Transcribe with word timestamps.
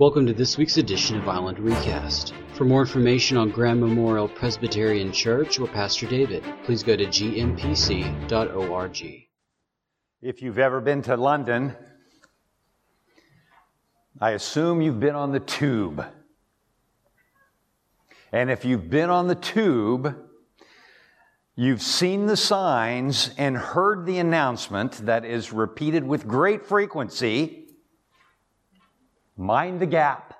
Welcome 0.00 0.24
to 0.28 0.32
this 0.32 0.56
week's 0.56 0.78
edition 0.78 1.18
of 1.18 1.28
Island 1.28 1.58
Recast. 1.58 2.32
For 2.54 2.64
more 2.64 2.80
information 2.80 3.36
on 3.36 3.50
Graham 3.50 3.80
Memorial 3.80 4.28
Presbyterian 4.28 5.12
Church 5.12 5.58
or 5.58 5.68
Pastor 5.68 6.06
David, 6.06 6.42
please 6.64 6.82
go 6.82 6.96
to 6.96 7.04
gmpc.org. 7.04 8.98
If 10.22 10.40
you've 10.40 10.58
ever 10.58 10.80
been 10.80 11.02
to 11.02 11.18
London, 11.18 11.76
I 14.18 14.30
assume 14.30 14.80
you've 14.80 15.00
been 15.00 15.16
on 15.16 15.32
the 15.32 15.40
tube. 15.40 16.02
And 18.32 18.50
if 18.50 18.64
you've 18.64 18.88
been 18.88 19.10
on 19.10 19.28
the 19.28 19.34
tube, 19.34 20.16
you've 21.56 21.82
seen 21.82 22.24
the 22.24 22.38
signs 22.38 23.34
and 23.36 23.54
heard 23.54 24.06
the 24.06 24.16
announcement 24.16 25.04
that 25.04 25.26
is 25.26 25.52
repeated 25.52 26.04
with 26.04 26.26
great 26.26 26.64
frequency 26.64 27.59
mind 29.40 29.80
the 29.80 29.86
gap. 29.86 30.34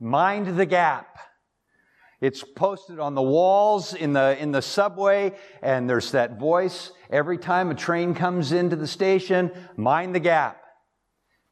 Mind 0.00 0.58
the 0.58 0.66
gap. 0.66 1.20
It's 2.20 2.42
posted 2.42 2.98
on 2.98 3.14
the 3.14 3.22
walls 3.22 3.94
in 3.94 4.12
the, 4.12 4.36
in 4.38 4.50
the 4.52 4.62
subway, 4.62 5.34
and 5.62 5.88
there's 5.88 6.10
that 6.10 6.38
voice 6.38 6.90
every 7.08 7.38
time 7.38 7.70
a 7.70 7.74
train 7.74 8.14
comes 8.14 8.52
into 8.52 8.76
the 8.76 8.86
station 8.86 9.50
mind 9.76 10.14
the 10.14 10.20
gap. 10.20 10.60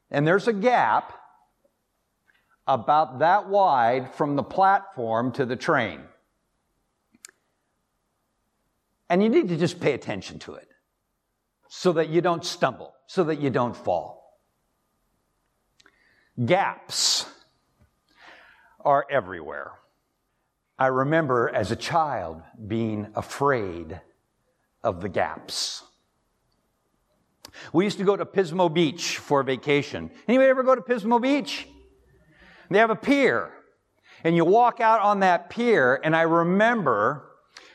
And 0.09 0.27
there's 0.27 0.47
a 0.47 0.53
gap 0.53 1.13
about 2.67 3.19
that 3.19 3.47
wide 3.47 4.13
from 4.13 4.35
the 4.35 4.43
platform 4.43 5.31
to 5.33 5.45
the 5.45 5.55
train. 5.55 6.01
And 9.09 9.23
you 9.23 9.29
need 9.29 9.49
to 9.49 9.57
just 9.57 9.79
pay 9.79 9.93
attention 9.93 10.39
to 10.39 10.55
it 10.55 10.67
so 11.69 11.93
that 11.93 12.09
you 12.09 12.19
don't 12.21 12.45
stumble, 12.45 12.93
so 13.07 13.23
that 13.25 13.39
you 13.39 13.49
don't 13.49 13.75
fall. 13.75 14.20
Gaps 16.45 17.25
are 18.79 19.05
everywhere. 19.09 19.71
I 20.79 20.87
remember 20.87 21.49
as 21.49 21.71
a 21.71 21.75
child 21.75 22.41
being 22.67 23.07
afraid 23.15 24.01
of 24.83 25.01
the 25.01 25.09
gaps. 25.09 25.83
We 27.73 27.83
used 27.83 27.97
to 27.99 28.03
go 28.03 28.15
to 28.15 28.25
Pismo 28.25 28.73
Beach 28.73 29.17
for 29.17 29.43
vacation. 29.43 30.09
Anybody 30.27 30.49
ever 30.49 30.63
go 30.63 30.73
to 30.73 30.81
Pismo 30.81 31.21
Beach? 31.21 31.67
They 32.69 32.79
have 32.79 32.89
a 32.89 32.95
pier. 32.95 33.51
And 34.23 34.35
you 34.35 34.45
walk 34.45 34.79
out 34.79 35.01
on 35.01 35.19
that 35.19 35.49
pier, 35.49 35.99
and 36.03 36.15
I 36.15 36.21
remember 36.21 37.27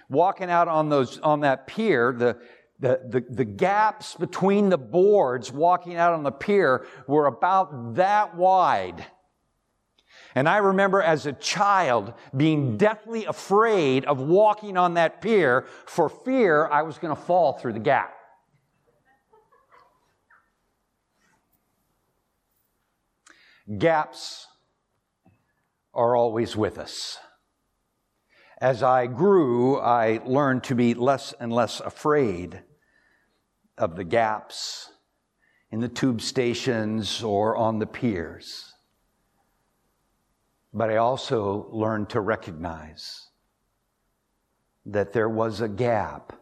walking 0.09 0.51
out 0.51 0.69
on 0.69 0.89
those 0.89 1.19
on 1.19 1.41
that 1.41 1.67
pier, 1.67 2.12
the 2.12 2.39
the, 2.79 3.01
the, 3.09 3.25
the, 3.31 3.45
gaps 3.45 4.15
between 4.15 4.69
the 4.69 4.79
boards 4.79 5.51
walking 5.51 5.97
out 5.97 6.13
on 6.13 6.23
the 6.23 6.31
pier 6.31 6.87
were 7.07 7.27
about 7.27 7.95
that 7.95 8.37
wide. 8.37 9.07
And 10.35 10.47
I 10.47 10.59
remember 10.59 11.01
as 11.01 11.25
a 11.25 11.33
child 11.33 12.13
being 12.37 12.77
deathly 12.77 13.25
afraid 13.25 14.05
of 14.05 14.21
walking 14.21 14.77
on 14.77 14.95
that 14.95 15.23
pier 15.23 15.67
for 15.87 16.11
fear 16.11 16.67
I 16.67 16.83
was 16.83 16.99
going 16.99 17.17
to 17.17 17.21
fall 17.21 17.55
through 17.55 17.73
the 17.73 17.79
gap. 17.79 18.13
Gaps 23.79 24.47
are 25.95 26.15
always 26.15 26.55
with 26.55 26.79
us. 26.79 27.19
As 28.59 28.83
I 28.83 29.07
grew, 29.07 29.79
I 29.79 30.21
learned 30.25 30.65
to 30.65 30.75
be 30.75 30.95
less 30.95 31.35
and 31.39 31.53
less 31.53 31.81
afraid 31.81 32.62
of 33.77 33.97
the 33.97 34.05
gaps 34.05 34.91
in 35.71 35.81
the 35.81 35.89
tube 35.89 36.23
stations 36.23 37.23
or 37.23 37.55
on 37.55 37.79
the 37.79 37.87
piers. 37.87 38.73
But 40.73 40.91
I 40.91 40.97
also 40.97 41.69
learned 41.71 42.09
to 42.11 42.21
recognize 42.21 43.29
that 44.87 45.12
there 45.12 45.29
was 45.29 45.61
a 45.61 45.69
gap 45.69 46.33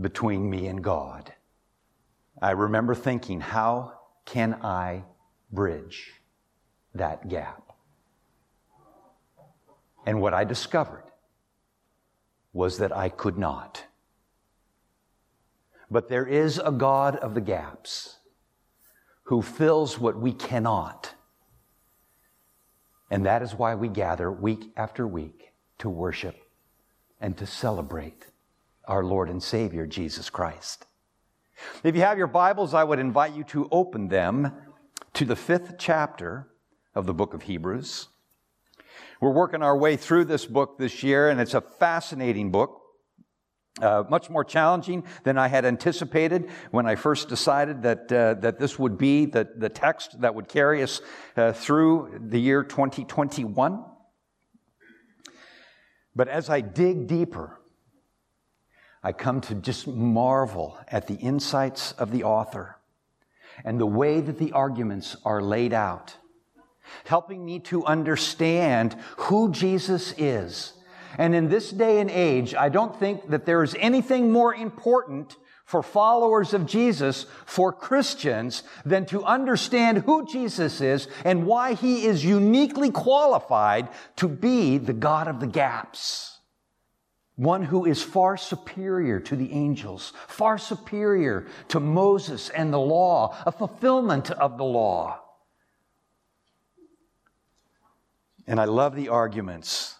between 0.00 0.48
me 0.48 0.68
and 0.68 0.84
God. 0.84 1.32
I 2.40 2.52
remember 2.52 2.94
thinking, 2.94 3.40
how 3.40 3.94
can 4.24 4.54
I 4.62 5.04
bridge 5.50 6.12
that 6.94 7.28
gap? 7.28 7.69
And 10.06 10.20
what 10.20 10.34
I 10.34 10.44
discovered 10.44 11.04
was 12.52 12.78
that 12.78 12.96
I 12.96 13.08
could 13.08 13.38
not. 13.38 13.84
But 15.90 16.08
there 16.08 16.26
is 16.26 16.58
a 16.58 16.72
God 16.72 17.16
of 17.16 17.34
the 17.34 17.40
gaps 17.40 18.16
who 19.24 19.42
fills 19.42 19.98
what 19.98 20.18
we 20.18 20.32
cannot. 20.32 21.14
And 23.10 23.26
that 23.26 23.42
is 23.42 23.54
why 23.54 23.74
we 23.74 23.88
gather 23.88 24.30
week 24.30 24.72
after 24.76 25.06
week 25.06 25.52
to 25.78 25.88
worship 25.88 26.36
and 27.20 27.36
to 27.36 27.46
celebrate 27.46 28.26
our 28.86 29.04
Lord 29.04 29.28
and 29.28 29.42
Savior, 29.42 29.86
Jesus 29.86 30.30
Christ. 30.30 30.86
If 31.84 31.94
you 31.94 32.00
have 32.02 32.18
your 32.18 32.26
Bibles, 32.26 32.72
I 32.72 32.84
would 32.84 32.98
invite 32.98 33.34
you 33.34 33.44
to 33.44 33.68
open 33.70 34.08
them 34.08 34.52
to 35.14 35.24
the 35.24 35.36
fifth 35.36 35.74
chapter 35.78 36.48
of 36.94 37.06
the 37.06 37.14
book 37.14 37.34
of 37.34 37.42
Hebrews. 37.42 38.08
We're 39.20 39.32
working 39.32 39.62
our 39.62 39.76
way 39.76 39.96
through 39.96 40.24
this 40.24 40.46
book 40.46 40.78
this 40.78 41.02
year, 41.02 41.28
and 41.28 41.40
it's 41.40 41.52
a 41.52 41.60
fascinating 41.60 42.50
book. 42.50 42.80
Uh, 43.80 44.02
much 44.08 44.30
more 44.30 44.44
challenging 44.44 45.04
than 45.24 45.38
I 45.38 45.48
had 45.48 45.64
anticipated 45.64 46.50
when 46.70 46.86
I 46.86 46.96
first 46.96 47.28
decided 47.28 47.82
that, 47.82 48.10
uh, 48.10 48.34
that 48.40 48.58
this 48.58 48.78
would 48.78 48.98
be 48.98 49.26
the, 49.26 49.48
the 49.56 49.68
text 49.68 50.20
that 50.22 50.34
would 50.34 50.48
carry 50.48 50.82
us 50.82 51.00
uh, 51.36 51.52
through 51.52 52.18
the 52.28 52.40
year 52.40 52.64
2021. 52.64 53.84
But 56.16 56.28
as 56.28 56.50
I 56.50 56.62
dig 56.62 57.06
deeper, 57.06 57.60
I 59.02 59.12
come 59.12 59.40
to 59.42 59.54
just 59.54 59.86
marvel 59.86 60.78
at 60.88 61.06
the 61.06 61.14
insights 61.14 61.92
of 61.92 62.10
the 62.10 62.24
author 62.24 62.78
and 63.64 63.78
the 63.78 63.86
way 63.86 64.20
that 64.20 64.38
the 64.38 64.52
arguments 64.52 65.16
are 65.24 65.42
laid 65.42 65.72
out, 65.72 66.16
helping 67.04 67.44
me 67.44 67.60
to 67.60 67.84
understand 67.84 68.96
who 69.16 69.50
Jesus 69.50 70.14
is 70.18 70.72
and 71.18 71.34
in 71.34 71.48
this 71.48 71.70
day 71.70 72.00
and 72.00 72.10
age, 72.10 72.54
I 72.54 72.68
don't 72.68 72.98
think 72.98 73.30
that 73.30 73.46
there 73.46 73.62
is 73.62 73.76
anything 73.78 74.32
more 74.32 74.54
important 74.54 75.36
for 75.64 75.82
followers 75.82 76.52
of 76.52 76.66
Jesus, 76.66 77.26
for 77.46 77.72
Christians, 77.72 78.64
than 78.84 79.06
to 79.06 79.24
understand 79.24 79.98
who 79.98 80.26
Jesus 80.26 80.80
is 80.80 81.08
and 81.24 81.46
why 81.46 81.74
he 81.74 82.06
is 82.06 82.24
uniquely 82.24 82.90
qualified 82.90 83.88
to 84.16 84.28
be 84.28 84.78
the 84.78 84.92
God 84.92 85.28
of 85.28 85.38
the 85.40 85.46
gaps. 85.46 86.38
One 87.36 87.62
who 87.62 87.86
is 87.86 88.02
far 88.02 88.36
superior 88.36 89.20
to 89.20 89.36
the 89.36 89.52
angels, 89.52 90.12
far 90.26 90.58
superior 90.58 91.46
to 91.68 91.80
Moses 91.80 92.50
and 92.50 92.72
the 92.72 92.80
law, 92.80 93.36
a 93.46 93.52
fulfillment 93.52 94.30
of 94.30 94.58
the 94.58 94.64
law. 94.64 95.19
And 98.46 98.60
I 98.60 98.64
love 98.64 98.94
the 98.94 99.08
arguments 99.08 99.96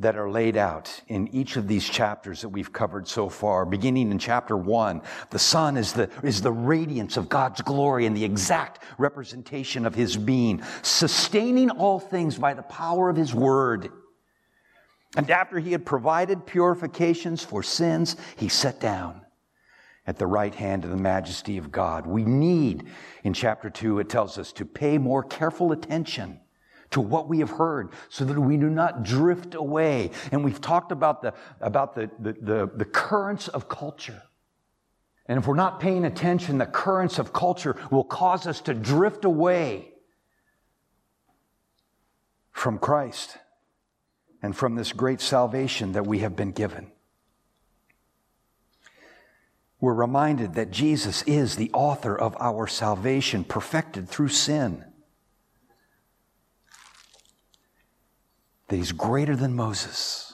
that 0.00 0.16
are 0.16 0.30
laid 0.30 0.56
out 0.56 1.02
in 1.08 1.28
each 1.28 1.56
of 1.56 1.68
these 1.68 1.86
chapters 1.86 2.40
that 2.40 2.48
we've 2.48 2.72
covered 2.72 3.06
so 3.06 3.28
far. 3.28 3.66
Beginning 3.66 4.10
in 4.10 4.18
chapter 4.18 4.56
one, 4.56 5.02
the 5.28 5.38
son 5.38 5.76
is 5.76 5.92
the, 5.92 6.08
is 6.22 6.40
the 6.40 6.50
radiance 6.50 7.18
of 7.18 7.28
God's 7.28 7.60
glory 7.60 8.06
and 8.06 8.16
the 8.16 8.24
exact 8.24 8.82
representation 8.96 9.84
of 9.84 9.94
His 9.94 10.16
being, 10.16 10.62
sustaining 10.80 11.68
all 11.68 12.00
things 12.00 12.38
by 12.38 12.54
the 12.54 12.62
power 12.62 13.10
of 13.10 13.16
His 13.16 13.34
word. 13.34 13.90
And 15.16 15.30
after 15.30 15.58
He 15.58 15.72
had 15.72 15.84
provided 15.84 16.46
purifications 16.46 17.44
for 17.44 17.62
sins, 17.62 18.16
He 18.36 18.48
sat 18.48 18.80
down 18.80 19.20
at 20.06 20.16
the 20.16 20.26
right 20.26 20.54
hand 20.54 20.84
of 20.84 20.90
the 20.90 20.96
majesty 20.96 21.58
of 21.58 21.70
God. 21.70 22.06
We 22.06 22.24
need, 22.24 22.88
in 23.22 23.34
chapter 23.34 23.68
two, 23.68 23.98
it 23.98 24.08
tells 24.08 24.38
us 24.38 24.50
to 24.54 24.64
pay 24.64 24.96
more 24.96 25.22
careful 25.22 25.72
attention 25.72 26.40
to 26.90 27.00
what 27.00 27.28
we 27.28 27.38
have 27.38 27.50
heard 27.50 27.90
so 28.08 28.24
that 28.24 28.38
we 28.38 28.56
do 28.56 28.68
not 28.68 29.02
drift 29.02 29.54
away. 29.54 30.10
And 30.32 30.44
we've 30.44 30.60
talked 30.60 30.92
about 30.92 31.22
the, 31.22 31.34
about 31.60 31.94
the, 31.94 32.10
the, 32.18 32.32
the, 32.32 32.70
the 32.74 32.84
currents 32.84 33.48
of 33.48 33.68
culture. 33.68 34.22
And 35.26 35.38
if 35.38 35.46
we're 35.46 35.54
not 35.54 35.78
paying 35.78 36.04
attention, 36.04 36.58
the 36.58 36.66
currents 36.66 37.18
of 37.18 37.32
culture 37.32 37.76
will 37.90 38.04
cause 38.04 38.46
us 38.46 38.60
to 38.62 38.74
drift 38.74 39.24
away 39.24 39.88
from 42.50 42.78
Christ 42.78 43.38
and 44.42 44.56
from 44.56 44.74
this 44.74 44.92
great 44.92 45.20
salvation 45.20 45.92
that 45.92 46.06
we 46.06 46.18
have 46.18 46.34
been 46.34 46.50
given. 46.50 46.90
We're 49.80 49.94
reminded 49.94 50.54
that 50.54 50.70
Jesus 50.70 51.22
is 51.22 51.56
the 51.56 51.70
author 51.72 52.18
of 52.18 52.36
our 52.38 52.66
salvation, 52.66 53.44
perfected 53.44 54.08
through 54.08 54.28
sin. 54.28 54.84
That 58.70 58.76
he's 58.76 58.92
greater 58.92 59.34
than 59.34 59.52
Moses, 59.52 60.32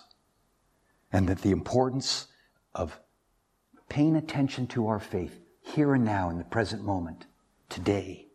and 1.11 1.27
that 1.27 1.41
the 1.41 1.53
importance 1.53 2.27
of 2.75 3.01
paying 3.89 4.15
attention 4.15 4.67
to 4.67 4.89
our 4.89 5.01
faith 5.01 5.41
here 5.63 5.95
and 5.95 6.05
now 6.05 6.29
in 6.29 6.37
the 6.37 6.45
present 6.45 6.85
moment, 6.85 7.25
today, 7.71 8.27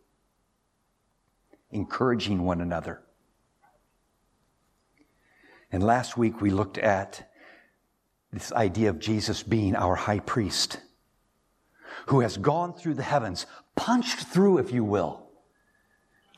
encouraging 1.70 2.42
one 2.42 2.60
another. 2.60 3.00
And 5.70 5.84
last 5.84 6.16
week 6.16 6.40
we 6.40 6.50
looked 6.50 6.78
at 6.78 7.30
this 8.32 8.52
idea 8.52 8.90
of 8.90 8.98
Jesus 8.98 9.44
being 9.44 9.76
our 9.76 9.94
high 9.94 10.18
priest 10.18 10.80
who 12.06 12.20
has 12.20 12.36
gone 12.38 12.74
through 12.74 12.94
the 12.94 13.04
heavens, 13.04 13.46
punched 13.76 14.18
through, 14.18 14.58
if 14.58 14.72
you 14.72 14.82
will, 14.82 15.28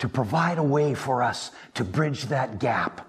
to 0.00 0.08
provide 0.10 0.58
a 0.58 0.62
way 0.62 0.92
for 0.94 1.22
us 1.22 1.50
to 1.72 1.82
bridge 1.82 2.24
that 2.24 2.58
gap. 2.58 3.08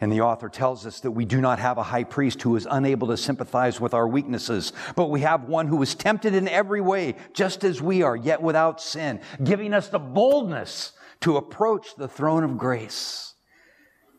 And 0.00 0.10
the 0.10 0.22
author 0.22 0.48
tells 0.48 0.86
us 0.86 1.00
that 1.00 1.10
we 1.10 1.26
do 1.26 1.42
not 1.42 1.58
have 1.58 1.76
a 1.76 1.82
high 1.82 2.04
priest 2.04 2.40
who 2.40 2.56
is 2.56 2.66
unable 2.70 3.08
to 3.08 3.18
sympathize 3.18 3.80
with 3.80 3.92
our 3.92 4.08
weaknesses, 4.08 4.72
but 4.96 5.10
we 5.10 5.20
have 5.20 5.44
one 5.44 5.66
who 5.66 5.82
is 5.82 5.94
tempted 5.94 6.34
in 6.34 6.48
every 6.48 6.80
way, 6.80 7.16
just 7.34 7.64
as 7.64 7.82
we 7.82 8.02
are, 8.02 8.16
yet 8.16 8.40
without 8.40 8.80
sin, 8.80 9.20
giving 9.44 9.74
us 9.74 9.88
the 9.88 9.98
boldness 9.98 10.92
to 11.20 11.36
approach 11.36 11.96
the 11.96 12.08
throne 12.08 12.44
of 12.44 12.56
grace, 12.56 13.34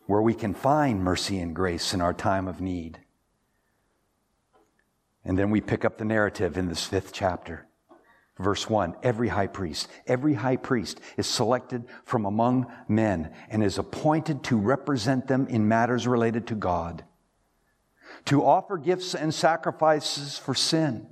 where 0.05 0.21
we 0.21 0.35
can 0.35 0.53
find 0.53 1.03
mercy 1.03 1.39
and 1.39 1.55
grace 1.55 1.95
in 1.95 2.01
our 2.01 2.13
time 2.13 2.47
of 2.47 2.61
need. 2.61 2.99
And 5.25 5.37
then 5.37 5.49
we 5.49 5.61
pick 5.61 5.83
up 5.83 5.97
the 5.97 6.05
narrative 6.05 6.57
in 6.57 6.67
this 6.67 6.85
fifth 6.85 7.11
chapter. 7.11 7.67
Verse 8.41 8.69
1 8.69 8.95
Every 9.03 9.27
high 9.29 9.47
priest, 9.47 9.87
every 10.07 10.33
high 10.33 10.57
priest 10.57 10.99
is 11.17 11.27
selected 11.27 11.85
from 12.03 12.25
among 12.25 12.71
men 12.87 13.33
and 13.49 13.63
is 13.63 13.77
appointed 13.77 14.43
to 14.45 14.57
represent 14.57 15.27
them 15.27 15.47
in 15.47 15.67
matters 15.67 16.07
related 16.07 16.47
to 16.47 16.55
God, 16.55 17.03
to 18.25 18.43
offer 18.43 18.77
gifts 18.77 19.15
and 19.15 19.33
sacrifices 19.33 20.37
for 20.37 20.55
sin. 20.55 21.07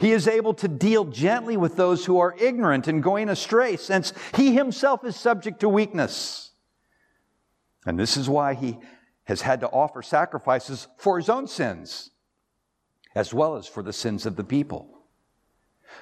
He 0.00 0.12
is 0.12 0.26
able 0.26 0.54
to 0.54 0.68
deal 0.68 1.04
gently 1.04 1.56
with 1.56 1.76
those 1.76 2.06
who 2.06 2.18
are 2.18 2.34
ignorant 2.38 2.88
and 2.88 3.02
going 3.02 3.28
astray, 3.28 3.76
since 3.76 4.12
he 4.34 4.54
himself 4.54 5.04
is 5.04 5.16
subject 5.16 5.60
to 5.60 5.68
weakness. 5.68 6.52
And 7.84 7.98
this 7.98 8.16
is 8.16 8.28
why 8.28 8.54
he 8.54 8.78
has 9.24 9.42
had 9.42 9.60
to 9.60 9.68
offer 9.68 10.02
sacrifices 10.02 10.88
for 10.96 11.18
his 11.18 11.28
own 11.28 11.46
sins 11.46 12.10
as 13.16 13.32
well 13.32 13.56
as 13.56 13.66
for 13.66 13.82
the 13.82 13.94
sins 13.94 14.26
of 14.26 14.36
the 14.36 14.44
people. 14.44 14.95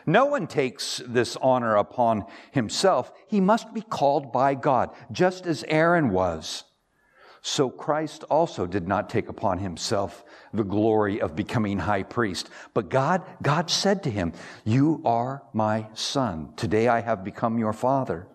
No 0.07 0.27
one 0.27 0.47
takes 0.47 1.03
this 1.07 1.37
honor 1.41 1.77
upon 1.77 2.27
himself. 2.51 3.13
He 3.27 3.41
must 3.41 3.73
be 3.75 3.81
called 3.81 4.33
by 4.33 4.55
God, 4.55 4.91
just 5.13 5.47
as 5.47 5.65
Aaron 5.69 6.11
was. 6.11 6.65
So 7.47 7.69
Christ 7.69 8.25
also 8.31 8.67
did 8.67 8.89
not 8.89 9.11
take 9.11 9.29
upon 9.29 9.59
himself 9.59 10.25
the 10.55 10.65
glory 10.65 11.21
of 11.21 11.37
becoming 11.37 11.79
high 11.79 12.03
priest. 12.03 12.49
But 12.73 12.89
God, 12.89 13.23
God 13.43 13.69
said 13.69 14.03
to 14.05 14.11
him, 14.11 14.33
You 14.65 15.03
are 15.05 15.43
my 15.53 15.89
son. 15.93 16.55
Today 16.57 16.89
I 16.89 17.03
have 17.03 17.23
become 17.23 17.59
your 17.59 17.75
father. 17.75 18.29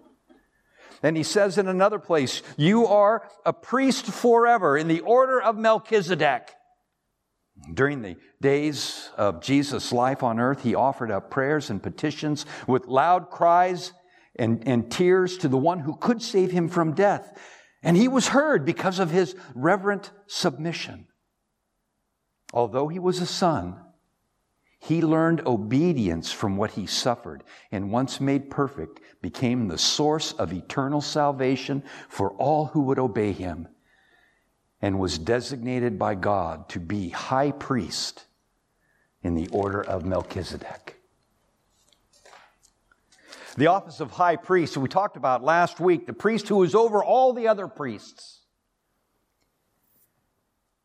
And 1.01 1.17
he 1.17 1.23
says 1.23 1.57
in 1.57 1.67
another 1.67 1.97
place, 1.97 2.44
You 2.56 2.85
are 2.85 3.27
a 3.45 3.53
priest 3.53 4.06
forever 4.06 4.77
in 4.77 4.88
the 4.88 5.00
order 5.00 5.41
of 5.41 5.57
Melchizedek. 5.57 6.53
During 7.73 8.01
the 8.01 8.15
days 8.41 9.09
of 9.17 9.41
Jesus' 9.41 9.91
life 9.91 10.23
on 10.23 10.39
earth, 10.39 10.63
he 10.63 10.75
offered 10.75 11.11
up 11.11 11.29
prayers 11.29 11.69
and 11.69 11.81
petitions 11.81 12.45
with 12.67 12.88
loud 12.88 13.29
cries 13.29 13.94
and, 14.35 14.65
and 14.67 14.89
tears 14.89 15.38
to 15.39 15.47
the 15.47 15.57
one 15.57 15.79
who 15.79 15.95
could 15.95 16.21
save 16.21 16.51
him 16.51 16.69
from 16.69 16.94
death. 16.94 17.38
And 17.83 17.95
he 17.95 18.07
was 18.07 18.29
heard 18.29 18.65
because 18.65 19.00
of 19.00 19.11
his 19.11 19.35
reverent 19.53 20.11
submission. 20.27 21.07
Although 22.53 22.88
he 22.88 23.00
was 23.00 23.21
a 23.21 23.25
son, 23.25 23.79
he 24.79 25.01
learned 25.01 25.45
obedience 25.45 26.31
from 26.31 26.57
what 26.57 26.71
he 26.71 26.85
suffered, 26.85 27.44
and 27.71 27.91
once 27.91 28.21
made 28.21 28.50
perfect, 28.50 29.01
became 29.21 29.67
the 29.67 29.77
source 29.77 30.31
of 30.33 30.53
eternal 30.53 31.01
salvation 31.01 31.83
for 32.07 32.31
all 32.31 32.67
who 32.67 32.81
would 32.81 33.00
obey 33.00 33.33
him 33.33 33.67
and 34.81 34.99
was 34.99 35.17
designated 35.17 35.99
by 35.99 36.15
God 36.15 36.69
to 36.69 36.79
be 36.79 37.09
high 37.09 37.51
priest 37.51 38.25
in 39.21 39.35
the 39.35 39.47
order 39.49 39.81
of 39.81 40.05
Melchizedek. 40.05 40.95
The 43.57 43.67
office 43.67 43.99
of 43.99 44.11
high 44.11 44.37
priest, 44.37 44.77
we 44.77 44.87
talked 44.87 45.17
about 45.17 45.43
last 45.43 45.79
week, 45.79 46.07
the 46.07 46.13
priest 46.13 46.47
who 46.47 46.57
was 46.57 46.75
over 46.75 47.03
all 47.03 47.33
the 47.33 47.47
other 47.47 47.67
priests, 47.67 48.39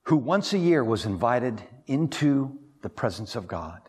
who 0.04 0.16
once 0.16 0.52
a 0.52 0.58
year 0.58 0.82
was 0.82 1.06
invited 1.06 1.62
into 1.86 2.58
the 2.82 2.88
presence 2.88 3.36
of 3.36 3.46
God, 3.46 3.80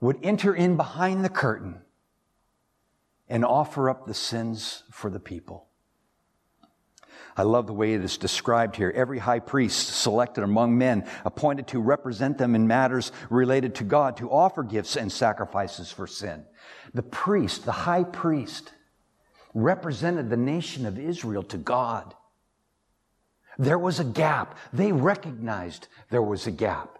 would 0.00 0.18
enter 0.22 0.54
in 0.54 0.76
behind 0.76 1.24
the 1.24 1.28
curtain 1.28 1.82
and 3.28 3.44
offer 3.44 3.90
up 3.90 4.06
the 4.06 4.14
sins 4.14 4.84
for 4.90 5.10
the 5.10 5.20
people. 5.20 5.65
I 7.36 7.42
love 7.42 7.66
the 7.66 7.74
way 7.74 7.92
it 7.92 8.02
is 8.02 8.16
described 8.16 8.76
here. 8.76 8.92
Every 8.94 9.18
high 9.18 9.40
priest 9.40 9.88
selected 9.88 10.42
among 10.42 10.78
men, 10.78 11.06
appointed 11.24 11.66
to 11.68 11.80
represent 11.80 12.38
them 12.38 12.54
in 12.54 12.66
matters 12.66 13.12
related 13.28 13.74
to 13.76 13.84
God, 13.84 14.16
to 14.16 14.30
offer 14.30 14.62
gifts 14.62 14.96
and 14.96 15.12
sacrifices 15.12 15.90
for 15.90 16.06
sin. 16.06 16.44
The 16.94 17.02
priest, 17.02 17.66
the 17.66 17.72
high 17.72 18.04
priest, 18.04 18.72
represented 19.52 20.30
the 20.30 20.36
nation 20.36 20.86
of 20.86 20.98
Israel 20.98 21.42
to 21.44 21.58
God. 21.58 22.14
There 23.58 23.78
was 23.78 24.00
a 24.00 24.04
gap. 24.04 24.56
They 24.72 24.92
recognized 24.92 25.88
there 26.10 26.22
was 26.22 26.46
a 26.46 26.50
gap. 26.50 26.95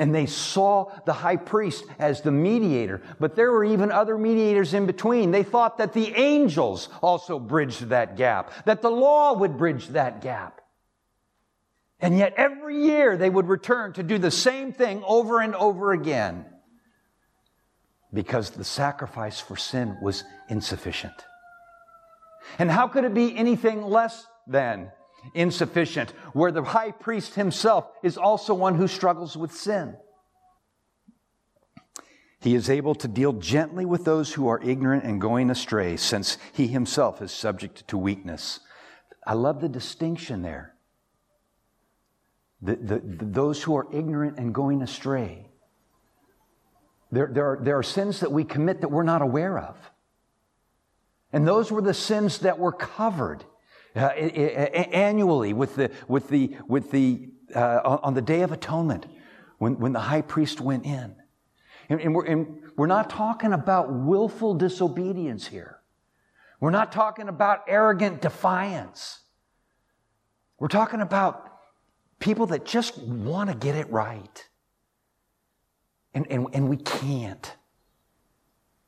And 0.00 0.14
they 0.14 0.24
saw 0.24 0.90
the 1.04 1.12
high 1.12 1.36
priest 1.36 1.84
as 1.98 2.22
the 2.22 2.30
mediator, 2.32 3.02
but 3.20 3.36
there 3.36 3.52
were 3.52 3.66
even 3.66 3.92
other 3.92 4.16
mediators 4.16 4.72
in 4.72 4.86
between. 4.86 5.30
They 5.30 5.42
thought 5.42 5.76
that 5.76 5.92
the 5.92 6.14
angels 6.16 6.88
also 7.02 7.38
bridged 7.38 7.90
that 7.90 8.16
gap, 8.16 8.64
that 8.64 8.80
the 8.80 8.90
law 8.90 9.34
would 9.34 9.58
bridge 9.58 9.88
that 9.88 10.22
gap. 10.22 10.62
And 12.00 12.16
yet 12.16 12.32
every 12.38 12.82
year 12.82 13.18
they 13.18 13.28
would 13.28 13.46
return 13.46 13.92
to 13.92 14.02
do 14.02 14.16
the 14.16 14.30
same 14.30 14.72
thing 14.72 15.04
over 15.06 15.42
and 15.42 15.54
over 15.54 15.92
again 15.92 16.46
because 18.10 18.48
the 18.48 18.64
sacrifice 18.64 19.38
for 19.38 19.58
sin 19.58 19.98
was 20.00 20.24
insufficient. 20.48 21.26
And 22.58 22.70
how 22.70 22.88
could 22.88 23.04
it 23.04 23.12
be 23.12 23.36
anything 23.36 23.82
less 23.82 24.26
than 24.46 24.92
insufficient, 25.34 26.10
where 26.32 26.52
the 26.52 26.62
high 26.62 26.90
priest 26.90 27.34
himself 27.34 27.86
is 28.02 28.16
also 28.16 28.54
one 28.54 28.76
who 28.76 28.88
struggles 28.88 29.36
with 29.36 29.52
sin. 29.52 29.96
He 32.40 32.54
is 32.54 32.70
able 32.70 32.94
to 32.96 33.08
deal 33.08 33.34
gently 33.34 33.84
with 33.84 34.04
those 34.04 34.32
who 34.32 34.48
are 34.48 34.62
ignorant 34.62 35.04
and 35.04 35.20
going 35.20 35.50
astray, 35.50 35.96
since 35.96 36.38
he 36.52 36.66
himself 36.66 37.20
is 37.20 37.32
subject 37.32 37.86
to 37.88 37.98
weakness. 37.98 38.60
I 39.26 39.34
love 39.34 39.60
the 39.60 39.68
distinction 39.68 40.40
there. 40.40 40.74
The, 42.62 42.76
the, 42.76 42.98
the, 42.98 43.24
those 43.24 43.62
who 43.62 43.76
are 43.76 43.86
ignorant 43.92 44.38
and 44.38 44.54
going 44.54 44.80
astray. 44.82 45.48
There, 47.12 47.28
there, 47.30 47.52
are, 47.52 47.58
there 47.60 47.78
are 47.78 47.82
sins 47.82 48.20
that 48.20 48.32
we 48.32 48.44
commit 48.44 48.80
that 48.80 48.90
we're 48.90 49.02
not 49.02 49.20
aware 49.20 49.58
of. 49.58 49.76
And 51.32 51.46
those 51.46 51.70
were 51.70 51.82
the 51.82 51.94
sins 51.94 52.38
that 52.38 52.58
were 52.58 52.72
covered 52.72 53.44
uh, 53.96 54.00
annually 54.00 55.52
with 55.52 55.76
the, 55.76 55.90
with 56.08 56.28
the, 56.28 56.56
with 56.68 56.90
the, 56.90 57.28
uh, 57.54 57.98
on 58.02 58.14
the 58.14 58.22
Day 58.22 58.42
of 58.42 58.52
Atonement 58.52 59.06
when, 59.58 59.78
when 59.78 59.92
the 59.92 60.00
high 60.00 60.22
priest 60.22 60.60
went 60.60 60.84
in. 60.84 61.14
And, 61.88 62.00
and, 62.00 62.14
we're, 62.14 62.24
and 62.24 62.62
we're 62.76 62.86
not 62.86 63.10
talking 63.10 63.52
about 63.52 63.92
willful 63.92 64.54
disobedience 64.54 65.46
here. 65.46 65.78
We're 66.60 66.70
not 66.70 66.92
talking 66.92 67.28
about 67.28 67.64
arrogant 67.66 68.20
defiance. 68.20 69.20
We're 70.58 70.68
talking 70.68 71.00
about 71.00 71.50
people 72.18 72.46
that 72.46 72.64
just 72.64 72.98
want 72.98 73.50
to 73.50 73.56
get 73.56 73.74
it 73.74 73.90
right. 73.90 74.46
And, 76.14 76.30
and, 76.30 76.46
and 76.52 76.68
we 76.68 76.76
can't 76.76 77.56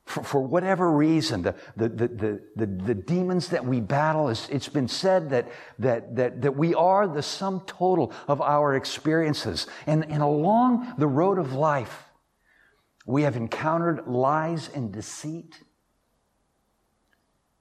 for, 0.05 0.23
for 0.23 0.41
whatever 0.41 0.91
reason, 0.91 1.43
the, 1.43 1.55
the, 1.77 1.89
the, 1.89 2.41
the, 2.57 2.67
the 2.67 2.95
demons 2.95 3.49
that 3.49 3.65
we 3.65 3.81
battle, 3.81 4.29
is, 4.29 4.49
it's 4.51 4.69
been 4.69 4.89
said 4.89 5.31
that, 5.31 5.49
that, 5.79 6.17
that, 6.17 6.43
that 6.43 6.57
we 6.57 6.75
are 6.75 7.07
the 7.07 7.23
sum 7.23 7.63
total 7.67 8.13
of 8.27 8.41
our 8.41 8.75
experiences. 8.75 9.67
And, 9.87 10.05
and 10.11 10.23
along 10.23 10.95
the 10.99 11.07
road 11.07 11.39
of 11.39 11.53
life, 11.53 12.05
we 13.07 13.23
have 13.23 13.37
encountered 13.37 14.07
lies 14.07 14.69
and 14.75 14.93
deceit 14.93 15.61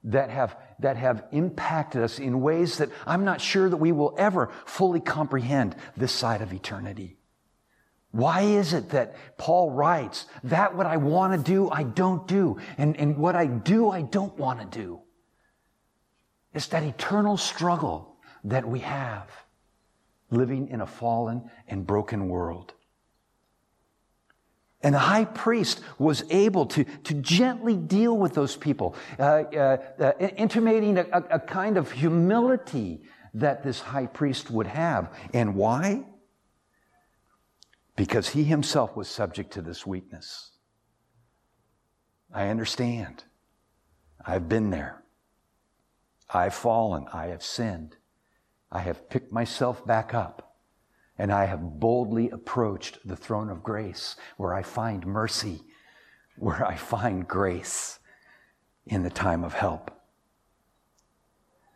that 0.04 0.30
have, 0.30 0.56
that 0.80 0.96
have 0.96 1.24
impacted 1.30 2.02
us 2.02 2.18
in 2.18 2.40
ways 2.40 2.78
that 2.78 2.90
I'm 3.06 3.24
not 3.24 3.40
sure 3.40 3.68
that 3.68 3.76
we 3.76 3.92
will 3.92 4.14
ever 4.18 4.50
fully 4.66 5.00
comprehend 5.00 5.76
this 5.96 6.12
side 6.12 6.42
of 6.42 6.52
eternity. 6.52 7.18
Why 8.12 8.42
is 8.42 8.74
it 8.74 8.90
that 8.90 9.16
Paul 9.38 9.70
writes, 9.70 10.26
that 10.44 10.76
what 10.76 10.86
I 10.86 10.98
want 10.98 11.32
to 11.32 11.38
do, 11.38 11.70
I 11.70 11.82
don't 11.82 12.28
do, 12.28 12.58
and, 12.76 12.96
and 12.96 13.16
what 13.16 13.34
I 13.34 13.46
do, 13.46 13.90
I 13.90 14.02
don't 14.02 14.36
want 14.38 14.60
to 14.60 14.78
do? 14.78 15.00
It's 16.54 16.66
that 16.68 16.82
eternal 16.82 17.38
struggle 17.38 18.16
that 18.44 18.68
we 18.68 18.80
have 18.80 19.30
living 20.30 20.68
in 20.68 20.82
a 20.82 20.86
fallen 20.86 21.50
and 21.68 21.86
broken 21.86 22.28
world. 22.28 22.74
And 24.82 24.94
the 24.94 24.98
high 24.98 25.24
priest 25.24 25.80
was 25.98 26.24
able 26.28 26.66
to, 26.66 26.84
to 26.84 27.14
gently 27.14 27.76
deal 27.76 28.18
with 28.18 28.34
those 28.34 28.56
people, 28.56 28.96
uh, 29.18 29.22
uh, 29.22 29.76
uh, 30.00 30.12
intimating 30.18 30.98
a, 30.98 31.06
a, 31.12 31.22
a 31.30 31.40
kind 31.40 31.76
of 31.76 31.92
humility 31.92 33.02
that 33.34 33.62
this 33.62 33.80
high 33.80 34.06
priest 34.06 34.50
would 34.50 34.66
have. 34.66 35.14
And 35.32 35.54
why? 35.54 36.04
Because 38.02 38.30
he 38.30 38.42
himself 38.42 38.96
was 38.96 39.06
subject 39.06 39.52
to 39.52 39.62
this 39.62 39.86
weakness. 39.86 40.50
I 42.34 42.48
understand. 42.48 43.22
I've 44.26 44.48
been 44.48 44.70
there. 44.70 45.04
I've 46.28 46.52
fallen. 46.52 47.06
I 47.12 47.28
have 47.28 47.44
sinned. 47.44 47.94
I 48.72 48.80
have 48.80 49.08
picked 49.08 49.30
myself 49.30 49.86
back 49.86 50.14
up 50.14 50.56
and 51.16 51.30
I 51.30 51.44
have 51.44 51.78
boldly 51.78 52.28
approached 52.30 52.98
the 53.06 53.14
throne 53.14 53.48
of 53.48 53.62
grace 53.62 54.16
where 54.36 54.52
I 54.52 54.64
find 54.64 55.06
mercy, 55.06 55.60
where 56.34 56.66
I 56.66 56.74
find 56.74 57.28
grace 57.28 58.00
in 58.84 59.04
the 59.04 59.10
time 59.10 59.44
of 59.44 59.52
help. 59.52 59.92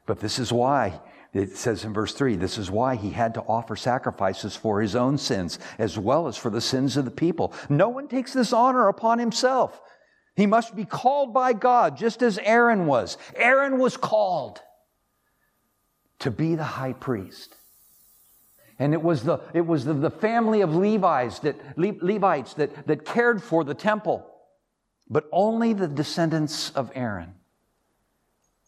But 0.07 0.19
this 0.19 0.41
is 0.41 0.53
why 0.53 1.01
it 1.37 1.57
says 1.57 1.85
in 1.85 1.93
verse 1.93 2.15
3 2.15 2.37
this 2.37 2.59
is 2.59 2.71
why 2.71 2.97
he 2.97 3.11
had 3.11 3.35
to 3.35 3.43
offer 3.43 3.77
sacrifices 3.77 4.57
for 4.57 4.81
his 4.81 4.97
own 4.97 5.19
sins 5.19 5.59
as 5.79 5.99
well 5.99 6.29
as 6.29 6.37
for 6.37 6.51
the 6.51 6.61
sins 6.61 6.97
of 6.97 7.05
the 7.05 7.11
people. 7.11 7.53
No 7.69 7.89
one 7.89 8.09
takes 8.09 8.33
this 8.33 8.53
honor 8.53 8.89
upon 8.89 9.19
himself. 9.19 9.81
He 10.35 10.47
must 10.47 10.77
be 10.77 10.85
called 10.85 11.33
by 11.33 11.55
God, 11.55 11.97
just 11.97 12.23
as 12.23 12.39
Aaron 12.39 12.87
was. 12.87 13.17
Aaron 13.35 13.79
was 13.79 13.97
called 13.97 14.61
to 16.19 16.31
be 16.31 16.55
the 16.55 16.65
high 16.65 16.93
priest. 16.93 17.57
And 18.79 18.93
it 18.93 19.03
was 19.03 19.23
the, 19.23 19.39
it 19.55 19.67
was 19.67 19.87
the, 19.87 19.95
the 19.95 20.11
family 20.11 20.61
of 20.61 20.75
Levites 20.75 21.39
that, 21.41 21.57
Le, 21.79 21.95
Levites 22.03 22.55
that, 22.55 22.87
that 22.87 23.07
cared 23.07 23.43
for 23.43 23.65
the 23.65 23.75
temple. 23.75 24.31
But 25.09 25.25
only 25.33 25.73
the 25.73 25.89
descendants 25.89 26.71
of 26.71 26.91
Aaron 26.95 27.35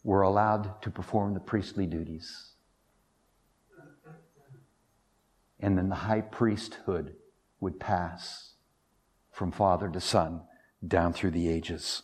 were 0.03 0.23
allowed 0.23 0.81
to 0.81 0.89
perform 0.89 1.35
the 1.35 1.39
priestly 1.39 1.85
duties. 1.85 2.53
And 5.59 5.77
then 5.77 5.89
the 5.89 5.95
high 5.95 6.21
priesthood 6.21 7.15
would 7.59 7.79
pass 7.79 8.53
from 9.31 9.51
father 9.51 9.89
to 9.89 9.99
son 9.99 10.41
down 10.85 11.13
through 11.13 11.31
the 11.31 11.49
ages. 11.49 12.03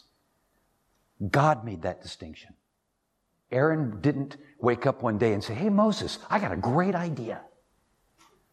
God 1.32 1.64
made 1.64 1.84
that 1.84 2.02
distinction. 2.02 2.54
Aaron 3.52 4.02
didn't 4.02 4.38
wake 4.60 4.86
up 4.86 5.02
one 5.02 5.18
day 5.18 5.34
and 5.34 5.44
say, 5.44 5.54
Hey, 5.54 5.70
Moses, 5.70 6.20
I 6.30 6.40
got 6.40 6.52
a 6.52 6.58
great 6.58 6.96
idea. 6.96 7.42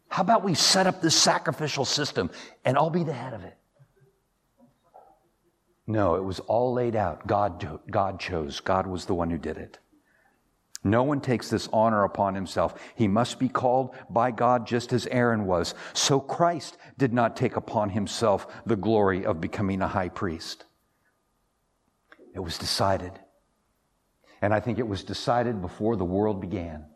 How 0.08 0.22
about 0.22 0.44
we 0.44 0.54
set 0.54 0.86
up 0.86 1.00
this 1.00 1.16
sacrificial 1.16 1.84
system 1.84 2.30
and 2.64 2.76
I'll 2.76 2.90
be 2.90 3.02
the 3.02 3.14
head 3.14 3.32
of 3.32 3.42
it? 3.44 3.56
No, 5.86 6.14
it 6.14 6.22
was 6.22 6.38
all 6.40 6.72
laid 6.72 6.94
out. 6.94 7.26
God, 7.26 7.80
God 7.90 8.20
chose. 8.20 8.60
God 8.60 8.86
was 8.86 9.06
the 9.06 9.14
one 9.14 9.30
who 9.30 9.38
did 9.38 9.56
it. 9.56 9.78
No 10.84 11.04
one 11.04 11.20
takes 11.20 11.48
this 11.48 11.68
honor 11.72 12.02
upon 12.02 12.34
himself. 12.34 12.74
He 12.96 13.06
must 13.06 13.38
be 13.38 13.48
called 13.48 13.94
by 14.10 14.32
God 14.32 14.66
just 14.66 14.92
as 14.92 15.06
Aaron 15.06 15.46
was. 15.46 15.74
So 15.92 16.18
Christ 16.18 16.76
did 16.98 17.12
not 17.12 17.36
take 17.36 17.56
upon 17.56 17.90
himself 17.90 18.46
the 18.66 18.76
glory 18.76 19.24
of 19.24 19.40
becoming 19.40 19.80
a 19.80 19.88
high 19.88 20.08
priest. 20.08 20.64
It 22.34 22.40
was 22.40 22.58
decided. 22.58 23.12
And 24.40 24.52
I 24.52 24.58
think 24.58 24.80
it 24.80 24.88
was 24.88 25.04
decided 25.04 25.60
before 25.60 25.94
the 25.96 26.04
world 26.04 26.40
began. 26.40 26.86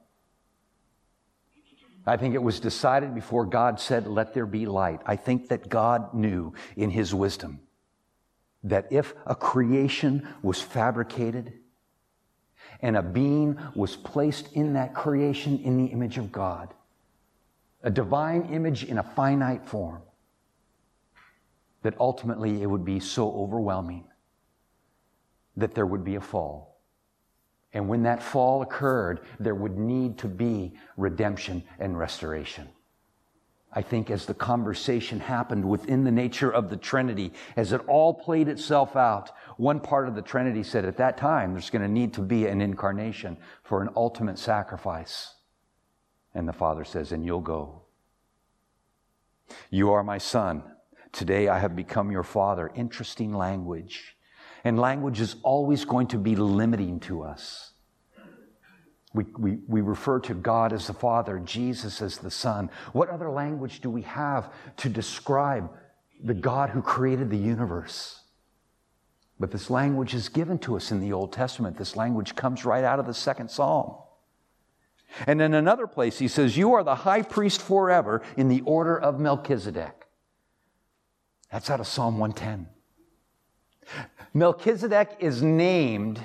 I 2.05 2.16
think 2.16 2.35
it 2.35 2.43
was 2.43 2.61
decided 2.61 3.14
before 3.14 3.47
God 3.47 3.78
said, 3.81 4.07
Let 4.07 4.35
there 4.35 4.47
be 4.47 4.66
light. 4.66 5.00
I 5.07 5.16
think 5.16 5.49
that 5.49 5.69
God 5.69 6.14
knew 6.14 6.55
in 6.76 6.90
his 6.90 7.14
wisdom 7.14 7.61
that 8.64 8.87
if 8.90 9.14
a 9.26 9.35
creation 9.35 10.26
was 10.43 10.61
fabricated 10.61 11.52
and 12.83 12.97
a 12.97 13.02
being 13.02 13.59
was 13.75 13.97
placed 13.97 14.52
in 14.54 14.73
that 14.75 14.95
creation 14.95 15.59
in 15.61 15.76
the 15.76 15.87
image 15.87 16.18
of 16.18 16.30
God, 16.33 16.75
a 17.83 17.90
divine 17.90 18.42
image 18.52 18.85
in 18.85 18.99
a 18.99 19.02
finite 19.02 19.66
form, 19.66 20.02
that 21.83 21.95
ultimately 22.00 22.62
it 22.62 22.66
would 22.66 22.85
be 22.85 22.99
so 22.99 23.33
overwhelming 23.33 24.04
that 25.56 25.75
there 25.75 25.87
would 25.87 26.04
be 26.04 26.16
a 26.16 26.21
fall. 26.21 26.80
And 27.73 27.88
when 27.88 28.02
that 28.04 28.23
fall 28.23 28.62
occurred, 28.62 29.21
there 29.38 29.54
would 29.54 29.76
need 29.76 30.18
to 30.18 30.28
be 30.28 30.75
redemption 30.97 31.62
and 31.78 31.99
restoration. 31.99 32.68
I 33.73 33.83
think 33.83 34.11
as 34.11 34.25
the 34.27 34.35
conversation 34.35 35.21
happened 35.21 35.69
within 35.69 36.05
the 36.05 36.11
nature 36.11 36.51
of 36.51 36.71
the 36.71 36.77
Trinity, 36.77 37.33
as 37.57 37.73
it 37.73 37.87
all 37.89 38.15
played 38.15 38.49
itself 38.49 38.97
out, 38.97 39.33
one 39.59 39.81
part 39.81 40.09
of 40.09 40.15
the 40.15 40.23
Trinity 40.23 40.63
said 40.63 40.85
at 40.85 40.97
that 40.97 41.19
time 41.19 41.53
there's 41.53 41.71
going 41.71 41.83
to 41.83 41.89
need 41.89 42.15
to 42.15 42.23
be 42.23 42.47
an 42.47 42.61
incarnation 42.61 43.37
for 43.65 43.83
an 43.83 43.91
ultimate 43.95 44.39
sacrifice. 44.39 45.35
And 46.35 46.49
the 46.49 46.53
Father 46.53 46.85
says, 46.85 47.13
and 47.13 47.25
you'll 47.25 47.41
go. 47.41 47.83
You 49.71 49.93
are 49.93 50.03
my 50.03 50.19
son. 50.19 50.63
Today 51.13 51.49
I 51.49 51.59
have 51.59 51.77
become 51.77 52.11
your 52.11 52.23
father. 52.23 52.71
Interesting 52.75 53.33
language. 53.33 54.17
And 54.65 54.79
language 54.79 55.21
is 55.21 55.37
always 55.43 55.85
going 55.85 56.09
to 56.09 56.19
be 56.19 56.37
limiting 56.37 57.01
to 57.01 57.23
us. 57.23 57.73
We, 59.17 59.25
we, 59.39 59.59
we 59.67 59.81
refer 59.81 60.21
to 60.21 60.35
God 60.35 60.75
as 60.75 60.87
the 60.87 60.93
Father, 60.93 61.39
Jesus 61.39 62.03
as 62.03 62.19
the 62.19 62.31
Son. 62.31 62.71
What 62.93 63.09
other 63.09 63.31
language 63.31 63.81
do 63.81 63.89
we 63.89 64.03
have 64.03 64.53
to 64.77 64.91
describe 64.91 65.71
the 66.23 66.35
God 66.35 66.71
who 66.71 66.83
created 66.83 67.31
the 67.31 67.37
universe? 67.37 68.21
But 69.41 69.51
this 69.51 69.71
language 69.71 70.15
is 70.15 70.29
given 70.29 70.59
to 70.61 70.77
us 70.77 70.91
in 70.91 71.01
the 71.01 71.15
Old 71.15 71.33
Testament. 71.33 71.79
This 71.79 71.97
language 71.97 72.37
comes 72.37 72.67
right 72.67 72.85
out 72.85 72.99
of 72.99 73.07
the 73.07 73.15
second 73.15 73.51
psalm. 73.51 73.97
And 75.27 75.41
in 75.41 75.55
another 75.55 75.87
place, 75.87 76.19
he 76.19 76.29
says, 76.29 76.57
You 76.57 76.75
are 76.75 76.85
the 76.85 76.95
high 76.95 77.23
priest 77.23 77.63
forever 77.63 78.23
in 78.37 78.49
the 78.49 78.61
order 78.63 78.99
of 78.99 79.19
Melchizedek. 79.19 80.07
That's 81.51 81.71
out 81.71 81.81
of 81.81 81.87
Psalm 81.87 82.19
110. 82.19 82.69
Melchizedek 84.35 85.17
is 85.21 85.43
named 85.43 86.21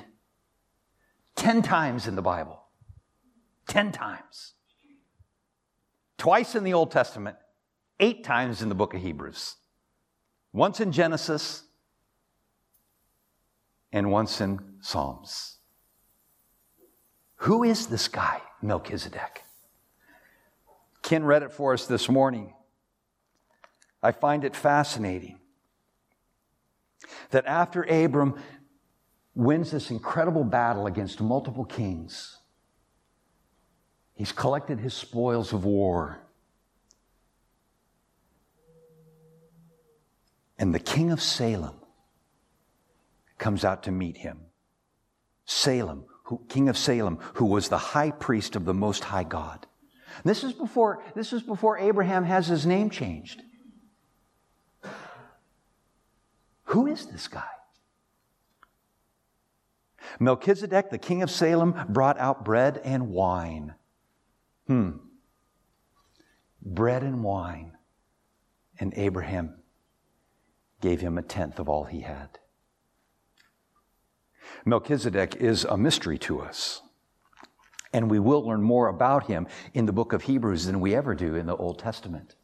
10 1.36 1.62
times 1.62 2.06
in 2.06 2.16
the 2.16 2.22
Bible. 2.22 2.61
10 3.66 3.92
times. 3.92 4.54
Twice 6.18 6.54
in 6.54 6.64
the 6.64 6.74
Old 6.74 6.90
Testament, 6.90 7.36
eight 8.00 8.24
times 8.24 8.62
in 8.62 8.68
the 8.68 8.74
book 8.74 8.94
of 8.94 9.02
Hebrews. 9.02 9.56
Once 10.52 10.80
in 10.80 10.92
Genesis, 10.92 11.64
and 13.92 14.10
once 14.10 14.40
in 14.40 14.58
Psalms. 14.80 15.58
Who 17.36 17.62
is 17.62 17.88
this 17.88 18.08
guy, 18.08 18.40
Melchizedek? 18.62 19.42
Ken 21.02 21.24
read 21.24 21.42
it 21.42 21.52
for 21.52 21.72
us 21.74 21.86
this 21.86 22.08
morning. 22.08 22.54
I 24.02 24.12
find 24.12 24.44
it 24.44 24.56
fascinating 24.56 25.38
that 27.30 27.44
after 27.46 27.82
Abram 27.82 28.40
wins 29.34 29.70
this 29.70 29.90
incredible 29.90 30.44
battle 30.44 30.86
against 30.86 31.20
multiple 31.20 31.64
kings, 31.64 32.38
he's 34.14 34.32
collected 34.32 34.80
his 34.80 34.94
spoils 34.94 35.52
of 35.52 35.64
war. 35.64 36.18
And 40.58 40.74
the 40.74 40.78
king 40.78 41.10
of 41.10 41.20
Salem 41.20 41.74
comes 43.38 43.64
out 43.64 43.82
to 43.84 43.90
meet 43.90 44.16
him. 44.16 44.40
Salem, 45.44 46.04
who, 46.24 46.40
king 46.48 46.68
of 46.68 46.78
Salem, 46.78 47.18
who 47.34 47.46
was 47.46 47.68
the 47.68 47.78
high 47.78 48.12
priest 48.12 48.54
of 48.54 48.64
the 48.64 48.74
Most 48.74 49.02
High 49.04 49.24
God. 49.24 49.66
This 50.24 50.44
is 50.44 50.52
before, 50.52 51.02
this 51.14 51.32
is 51.32 51.42
before 51.42 51.78
Abraham 51.78 52.24
has 52.24 52.46
his 52.46 52.64
name 52.64 52.90
changed. 52.90 53.42
Who 56.64 56.86
is 56.86 57.06
this 57.06 57.28
guy? 57.28 57.42
Melchizedek, 60.20 60.90
the 60.90 60.98
king 60.98 61.22
of 61.22 61.30
Salem, 61.30 61.74
brought 61.88 62.18
out 62.18 62.44
bread 62.44 62.80
and 62.84 63.08
wine. 63.10 63.74
Hmm. 64.66 64.90
Bread 66.60 67.02
and 67.02 67.22
wine. 67.22 67.76
And 68.78 68.92
Abraham 68.96 69.54
gave 70.80 71.00
him 71.00 71.18
a 71.18 71.22
tenth 71.22 71.58
of 71.58 71.68
all 71.68 71.84
he 71.84 72.00
had. 72.00 72.38
Melchizedek 74.64 75.36
is 75.36 75.64
a 75.64 75.76
mystery 75.76 76.18
to 76.18 76.40
us. 76.40 76.82
And 77.92 78.10
we 78.10 78.18
will 78.18 78.44
learn 78.44 78.62
more 78.62 78.88
about 78.88 79.26
him 79.26 79.46
in 79.74 79.86
the 79.86 79.92
book 79.92 80.12
of 80.12 80.22
Hebrews 80.22 80.66
than 80.66 80.80
we 80.80 80.94
ever 80.94 81.14
do 81.14 81.34
in 81.34 81.46
the 81.46 81.56
Old 81.56 81.78
Testament. 81.78 82.34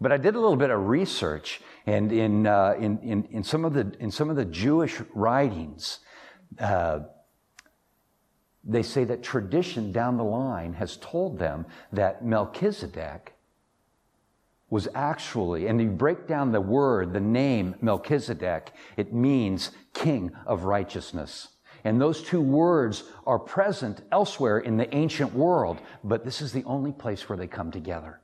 But 0.00 0.12
I 0.12 0.16
did 0.16 0.36
a 0.36 0.40
little 0.40 0.56
bit 0.56 0.70
of 0.70 0.86
research, 0.86 1.60
and 1.84 2.12
in, 2.12 2.46
uh, 2.46 2.74
in, 2.78 2.98
in, 2.98 3.24
in, 3.30 3.42
some 3.42 3.64
of 3.64 3.74
the, 3.74 3.92
in 3.98 4.12
some 4.12 4.30
of 4.30 4.36
the 4.36 4.44
Jewish 4.44 5.00
writings, 5.12 5.98
uh, 6.60 7.00
they 8.68 8.82
say 8.82 9.02
that 9.04 9.22
tradition 9.22 9.90
down 9.90 10.18
the 10.18 10.24
line 10.24 10.74
has 10.74 10.98
told 10.98 11.38
them 11.38 11.64
that 11.92 12.24
Melchizedek 12.24 13.34
was 14.70 14.86
actually, 14.94 15.66
and 15.66 15.80
you 15.80 15.88
break 15.88 16.26
down 16.26 16.52
the 16.52 16.60
word, 16.60 17.14
the 17.14 17.20
name 17.20 17.74
Melchizedek, 17.80 18.72
it 18.98 19.14
means 19.14 19.70
king 19.94 20.30
of 20.46 20.64
righteousness. 20.64 21.48
And 21.84 21.98
those 21.98 22.22
two 22.22 22.42
words 22.42 23.04
are 23.26 23.38
present 23.38 24.02
elsewhere 24.12 24.58
in 24.58 24.76
the 24.76 24.94
ancient 24.94 25.32
world, 25.32 25.80
but 26.04 26.24
this 26.24 26.42
is 26.42 26.52
the 26.52 26.64
only 26.64 26.92
place 26.92 27.28
where 27.28 27.38
they 27.38 27.46
come 27.46 27.70
together. 27.70 28.20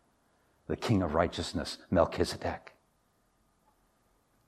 The 0.67 0.77
king 0.77 1.03
of 1.03 1.15
righteousness, 1.15 1.79
Melchizedek. 1.91 2.75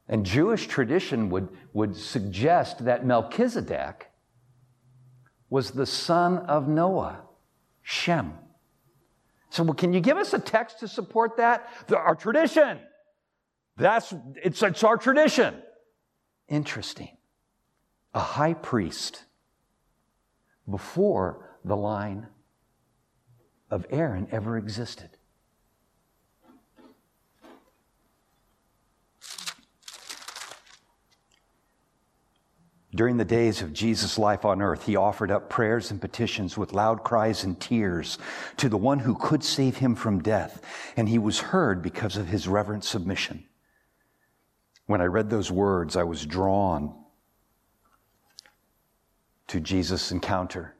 And 0.09 0.26
Jewish 0.26 0.67
tradition 0.67 1.31
would, 1.31 1.49
would 1.73 1.97
suggest 1.97 2.85
that 2.85 3.07
Melchizedek 3.07 4.11
was 5.49 5.71
the 5.71 5.87
son 5.87 6.38
of 6.38 6.69
Noah, 6.69 7.23
Shem. 7.83 8.35
So, 9.50 9.62
well, 9.62 9.75
can 9.75 9.93
you 9.93 10.00
give 10.00 10.17
us 10.17 10.35
a 10.35 10.38
text 10.38 10.81
to 10.81 10.88
support 10.88 11.37
that? 11.37 11.69
The, 11.87 11.97
our 11.97 12.15
tradition. 12.15 12.81
That's 13.76 14.12
it's, 14.43 14.62
it's 14.62 14.83
our 14.83 14.97
tradition. 14.97 15.55
Interesting. 16.49 17.17
A 18.15 18.21
high 18.21 18.55
priest 18.55 19.25
before 20.69 21.59
the 21.65 21.76
line 21.76 22.26
of 23.71 23.87
Aaron 23.91 24.29
ever 24.31 24.57
existed. 24.57 25.16
During 32.97 33.19
the 33.19 33.26
days 33.26 33.61
of 33.61 33.75
Jesus' 33.75 34.19
life 34.19 34.47
on 34.47 34.62
earth, 34.62 34.87
he 34.87 34.97
offered 34.97 35.31
up 35.31 35.50
prayers 35.50 35.91
and 35.91 36.00
petitions 36.00 36.57
with 36.57 36.73
loud 36.73 37.05
cries 37.05 37.45
and 37.45 37.61
tears 37.61 38.17
to 38.57 38.71
the 38.71 38.79
one 38.79 39.00
who 39.00 39.15
could 39.15 39.45
save 39.45 39.76
him 39.76 39.95
from 39.95 40.23
death, 40.23 40.62
and 40.97 41.07
he 41.07 41.19
was 41.19 41.38
heard 41.38 41.83
because 41.83 42.17
of 42.17 42.29
his 42.29 42.49
reverent 42.49 42.85
submission. 42.85 43.45
When 44.87 45.03
I 45.03 45.05
read 45.05 45.29
those 45.29 45.53
words, 45.53 45.95
I 45.95 46.05
was 46.05 46.25
drawn 46.25 46.95
to 49.49 49.61
Jesus' 49.61 50.11
encounter 50.11 50.75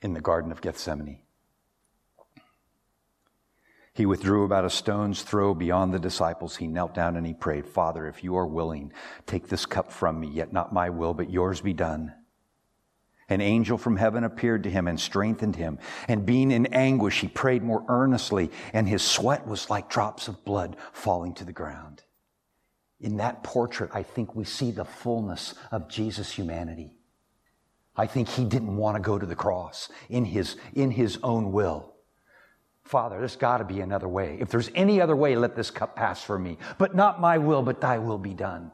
in 0.00 0.12
the 0.12 0.20
Garden 0.20 0.50
of 0.50 0.60
Gethsemane. 0.60 1.21
He 3.94 4.06
withdrew 4.06 4.44
about 4.44 4.64
a 4.64 4.70
stone's 4.70 5.22
throw 5.22 5.54
beyond 5.54 5.92
the 5.92 5.98
disciples. 5.98 6.56
He 6.56 6.66
knelt 6.66 6.94
down 6.94 7.16
and 7.16 7.26
he 7.26 7.34
prayed, 7.34 7.66
Father, 7.66 8.06
if 8.06 8.24
you 8.24 8.36
are 8.36 8.46
willing, 8.46 8.92
take 9.26 9.48
this 9.48 9.66
cup 9.66 9.92
from 9.92 10.18
me, 10.18 10.28
yet 10.28 10.52
not 10.52 10.72
my 10.72 10.88
will, 10.88 11.12
but 11.12 11.30
yours 11.30 11.60
be 11.60 11.74
done. 11.74 12.14
An 13.28 13.40
angel 13.40 13.78
from 13.78 13.96
heaven 13.96 14.24
appeared 14.24 14.62
to 14.64 14.70
him 14.70 14.88
and 14.88 14.98
strengthened 14.98 15.56
him. 15.56 15.78
And 16.08 16.26
being 16.26 16.50
in 16.50 16.66
anguish, 16.66 17.20
he 17.20 17.28
prayed 17.28 17.62
more 17.62 17.84
earnestly, 17.88 18.50
and 18.72 18.88
his 18.88 19.02
sweat 19.02 19.46
was 19.46 19.70
like 19.70 19.90
drops 19.90 20.26
of 20.28 20.44
blood 20.44 20.76
falling 20.92 21.34
to 21.34 21.44
the 21.44 21.52
ground. 21.52 22.02
In 23.00 23.18
that 23.18 23.42
portrait, 23.42 23.90
I 23.92 24.02
think 24.02 24.34
we 24.34 24.44
see 24.44 24.70
the 24.70 24.84
fullness 24.84 25.54
of 25.70 25.88
Jesus' 25.88 26.32
humanity. 26.32 26.96
I 27.96 28.06
think 28.06 28.28
he 28.28 28.44
didn't 28.44 28.76
want 28.76 28.96
to 28.96 29.02
go 29.02 29.18
to 29.18 29.26
the 29.26 29.36
cross 29.36 29.90
in 30.08 30.24
his, 30.24 30.56
in 30.74 30.90
his 30.90 31.18
own 31.22 31.52
will. 31.52 31.91
Father, 32.84 33.18
there's 33.18 33.36
got 33.36 33.58
to 33.58 33.64
be 33.64 33.80
another 33.80 34.08
way. 34.08 34.36
If 34.40 34.48
there's 34.50 34.70
any 34.74 35.00
other 35.00 35.16
way, 35.16 35.36
let 35.36 35.54
this 35.54 35.70
cup 35.70 35.96
pass 35.96 36.22
from 36.22 36.42
me. 36.42 36.58
But 36.78 36.94
not 36.94 37.20
my 37.20 37.38
will, 37.38 37.62
but 37.62 37.80
thy 37.80 37.98
will 37.98 38.18
be 38.18 38.34
done. 38.34 38.72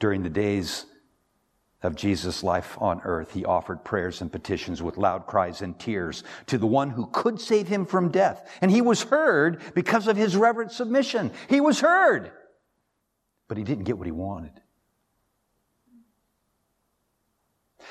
During 0.00 0.22
the 0.22 0.30
days 0.30 0.86
of 1.82 1.94
Jesus' 1.94 2.42
life 2.42 2.76
on 2.80 3.02
earth, 3.04 3.32
he 3.32 3.44
offered 3.44 3.84
prayers 3.84 4.22
and 4.22 4.32
petitions 4.32 4.82
with 4.82 4.96
loud 4.96 5.26
cries 5.26 5.60
and 5.60 5.78
tears 5.78 6.24
to 6.46 6.56
the 6.56 6.66
one 6.66 6.90
who 6.90 7.06
could 7.12 7.38
save 7.40 7.68
him 7.68 7.84
from 7.84 8.10
death. 8.10 8.48
And 8.62 8.70
he 8.70 8.80
was 8.80 9.02
heard 9.02 9.60
because 9.74 10.08
of 10.08 10.16
his 10.16 10.34
reverent 10.34 10.72
submission. 10.72 11.30
He 11.48 11.60
was 11.60 11.80
heard, 11.80 12.32
but 13.46 13.58
he 13.58 13.64
didn't 13.64 13.84
get 13.84 13.98
what 13.98 14.06
he 14.06 14.12
wanted. 14.12 14.52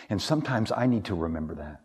And 0.10 0.20
sometimes 0.20 0.72
I 0.72 0.88
need 0.88 1.06
to 1.06 1.16
remember 1.16 1.56
that 1.56 1.83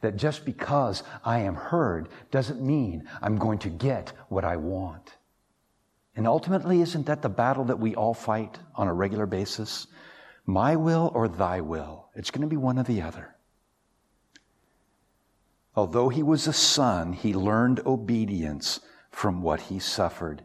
that 0.00 0.16
just 0.16 0.44
because 0.44 1.02
I 1.24 1.40
am 1.40 1.54
heard 1.54 2.08
doesn't 2.30 2.60
mean 2.60 3.08
I'm 3.20 3.36
going 3.36 3.58
to 3.60 3.68
get 3.68 4.12
what 4.28 4.44
I 4.44 4.56
want. 4.56 5.16
And 6.16 6.26
ultimately, 6.26 6.80
isn't 6.80 7.06
that 7.06 7.22
the 7.22 7.28
battle 7.28 7.64
that 7.64 7.78
we 7.78 7.94
all 7.94 8.14
fight 8.14 8.58
on 8.74 8.88
a 8.88 8.94
regular 8.94 9.26
basis? 9.26 9.86
My 10.44 10.76
will 10.76 11.10
or 11.14 11.28
thy 11.28 11.60
will? 11.60 12.08
It's 12.14 12.30
going 12.30 12.42
to 12.42 12.48
be 12.48 12.56
one 12.56 12.78
or 12.78 12.82
the 12.82 13.02
other. 13.02 13.36
Although 15.76 16.08
he 16.08 16.22
was 16.22 16.46
a 16.46 16.52
son, 16.52 17.12
he 17.12 17.32
learned 17.32 17.80
obedience 17.86 18.80
from 19.10 19.42
what 19.42 19.60
he 19.60 19.78
suffered. 19.78 20.42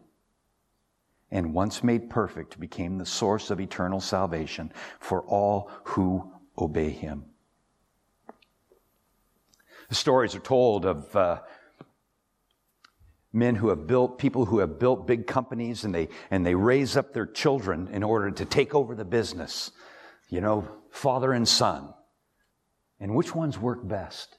And 1.30 1.52
once 1.52 1.82
made 1.82 2.08
perfect, 2.08 2.60
became 2.60 2.98
the 2.98 3.06
source 3.06 3.50
of 3.50 3.60
eternal 3.60 4.00
salvation 4.00 4.72
for 5.00 5.22
all 5.22 5.70
who 5.84 6.32
obey 6.56 6.90
him. 6.90 7.24
The 9.88 9.94
stories 9.94 10.34
are 10.34 10.40
told 10.40 10.84
of 10.84 11.14
uh, 11.14 11.40
men 13.32 13.54
who 13.54 13.68
have 13.68 13.86
built, 13.86 14.18
people 14.18 14.46
who 14.46 14.58
have 14.58 14.78
built 14.78 15.06
big 15.06 15.26
companies 15.26 15.84
and 15.84 15.94
they, 15.94 16.08
and 16.30 16.44
they 16.44 16.54
raise 16.54 16.96
up 16.96 17.12
their 17.12 17.26
children 17.26 17.88
in 17.92 18.02
order 18.02 18.30
to 18.30 18.44
take 18.44 18.74
over 18.74 18.94
the 18.94 19.04
business. 19.04 19.70
You 20.28 20.40
know, 20.40 20.68
father 20.90 21.32
and 21.32 21.46
son. 21.46 21.92
And 22.98 23.14
which 23.14 23.34
ones 23.34 23.58
work 23.58 23.86
best? 23.86 24.38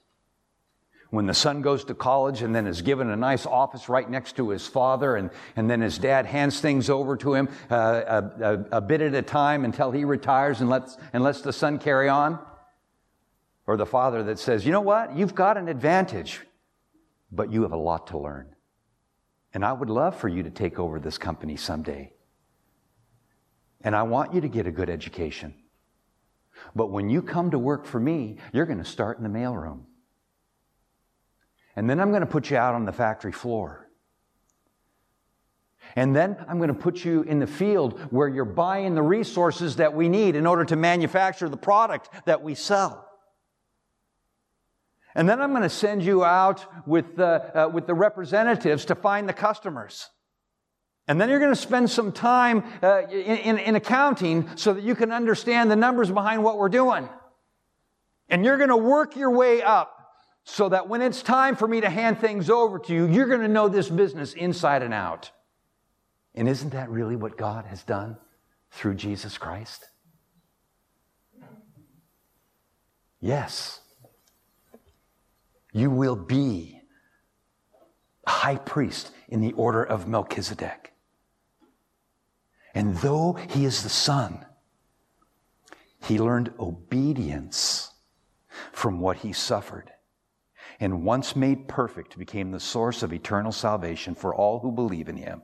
When 1.10 1.28
the 1.28 1.34
son 1.34 1.62
goes 1.62 1.86
to 1.86 1.94
college 1.94 2.42
and 2.42 2.54
then 2.54 2.68
is 2.68 2.82
given 2.82 3.10
a 3.10 3.16
nice 3.16 3.46
office 3.46 3.88
right 3.88 4.10
next 4.10 4.36
to 4.36 4.50
his 4.50 4.68
father, 4.68 5.16
and, 5.16 5.30
and 5.56 5.70
then 5.70 5.80
his 5.80 5.98
dad 5.98 6.26
hands 6.26 6.60
things 6.60 6.90
over 6.90 7.16
to 7.18 7.34
him 7.34 7.48
uh, 7.72 7.76
a, 8.06 8.44
a, 8.44 8.66
a 8.74 8.82
bit 8.82 9.00
at 9.00 9.14
a 9.14 9.22
time 9.22 9.64
until 9.64 9.92
he 9.92 10.04
retires 10.04 10.60
and 10.60 10.70
lets, 10.70 10.98
and 11.14 11.24
lets 11.24 11.40
the 11.42 11.54
son 11.54 11.80
carry 11.80 12.10
on 12.10 12.40
or 13.68 13.76
the 13.76 13.86
father 13.86 14.24
that 14.24 14.40
says, 14.40 14.66
you 14.66 14.72
know 14.72 14.82
what? 14.82 15.16
You've 15.16 15.36
got 15.36 15.58
an 15.58 15.68
advantage, 15.68 16.42
but 17.32 17.52
you 17.52 17.64
have 17.64 17.74
a 17.74 17.78
lot 17.78 18.08
to 18.08 18.18
learn. 18.18 18.56
And 19.54 19.64
I 19.66 19.74
would 19.74 19.90
love 19.90 20.16
for 20.16 20.30
you 20.30 20.44
to 20.44 20.50
take 20.50 20.80
over 20.80 21.00
this 21.00 21.18
company 21.18 21.58
someday. 21.58 22.14
And 23.82 23.96
I 23.96 24.04
want 24.04 24.34
you 24.34 24.42
to 24.42 24.48
get 24.48 24.68
a 24.68 24.72
good 24.72 24.90
education. 24.90 25.54
But 26.76 26.88
when 26.88 27.10
you 27.10 27.22
come 27.22 27.52
to 27.52 27.60
work 27.60 27.86
for 27.86 28.00
me, 28.00 28.38
you're 28.54 28.66
going 28.66 28.80
to 28.80 28.86
start 28.86 29.18
in 29.18 29.24
the 29.24 29.30
mailroom. 29.30 29.82
And 31.76 31.90
then 31.90 32.00
I'm 32.00 32.10
going 32.10 32.22
to 32.22 32.28
put 32.28 32.50
you 32.50 32.58
out 32.58 32.74
on 32.74 32.86
the 32.86 32.92
factory 32.92 33.32
floor. 33.32 33.88
And 35.96 36.16
then 36.16 36.38
I'm 36.48 36.58
going 36.58 36.70
to 36.70 36.74
put 36.74 37.06
you 37.06 37.22
in 37.24 37.40
the 37.40 37.48
field 37.48 38.00
where 38.12 38.28
you're 38.28 38.46
buying 38.46 38.96
the 38.96 39.02
resources 39.02 39.76
that 39.76 39.94
we 39.94 40.10
need 40.10 40.36
in 40.36 40.48
order 40.48 40.66
to 40.66 40.76
manufacture 40.76 41.48
the 41.50 41.58
product 41.58 42.10
that 42.26 42.42
we 42.42 42.56
sell. 42.56 43.07
And 45.18 45.28
then 45.28 45.42
I'm 45.42 45.50
going 45.50 45.64
to 45.64 45.70
send 45.70 46.04
you 46.04 46.24
out 46.24 46.64
with 46.86 47.16
the, 47.16 47.66
uh, 47.66 47.68
with 47.70 47.88
the 47.88 47.96
representatives 47.96 48.86
to 48.86 48.96
find 48.96 49.28
the 49.28 49.34
customers. 49.34 50.12
And 51.08 51.20
then 51.20 51.28
you're 51.28 51.40
going 51.40 51.52
to 51.52 51.60
spend 51.60 51.90
some 51.90 52.12
time 52.12 52.64
uh, 52.84 53.02
in, 53.10 53.38
in, 53.38 53.58
in 53.58 53.76
accounting 53.76 54.48
so 54.56 54.76
that 54.76 54.84
you 54.84 54.94
can 54.94 55.12
understand 55.12 55.72
the 55.72 55.76
numbers 55.76 56.12
behind 56.12 56.44
what 56.44 56.60
we're 56.60 56.70
doing. 56.70 57.10
And 58.30 58.46
you're 58.46 58.58
going 58.58 58.70
to 58.70 58.78
work 58.78 59.16
your 59.16 59.32
way 59.32 59.64
up 59.64 59.92
so 60.44 60.70
that 60.70 60.88
when 60.88 61.02
it's 61.02 61.24
time 61.24 61.56
for 61.56 61.68
me 61.68 61.82
to 61.82 61.90
hand 61.90 62.20
things 62.20 62.48
over 62.52 62.78
to 62.78 62.94
you, 62.94 63.08
you're 63.08 63.28
going 63.28 63.42
to 63.42 63.48
know 63.48 63.68
this 63.68 63.90
business 63.90 64.34
inside 64.34 64.84
and 64.84 64.94
out. 64.94 65.32
And 66.36 66.48
isn't 66.48 66.74
that 66.74 66.92
really 66.92 67.16
what 67.16 67.38
God 67.38 67.66
has 67.66 67.82
done 67.82 68.18
through 68.70 68.94
Jesus 68.94 69.40
Christ? 69.40 69.84
Yes 73.20 73.82
you 75.78 75.90
will 75.90 76.16
be 76.16 76.82
high 78.26 78.58
priest 78.58 79.12
in 79.28 79.42
the 79.42 79.54
order 79.54 79.84
of 79.84 80.08
Melchizedek. 80.08 80.94
And 82.74 82.96
though 82.98 83.34
he 83.34 83.66
is 83.66 83.84
the 83.84 83.90
son, 83.90 84.46
he 86.02 86.20
learned 86.20 86.54
obedience 86.60 87.92
from 88.72 89.00
what 89.00 89.18
he 89.18 89.34
suffered. 89.34 89.92
And 90.80 91.04
once 91.04 91.36
made 91.36 91.68
perfect, 91.68 92.18
became 92.18 92.52
the 92.52 92.60
source 92.60 93.02
of 93.02 93.14
eternal 93.14 93.52
salvation 93.52 94.14
for 94.14 94.36
all 94.36 94.60
who 94.60 94.72
believe 94.72 95.10
in 95.10 95.18
him, 95.18 95.42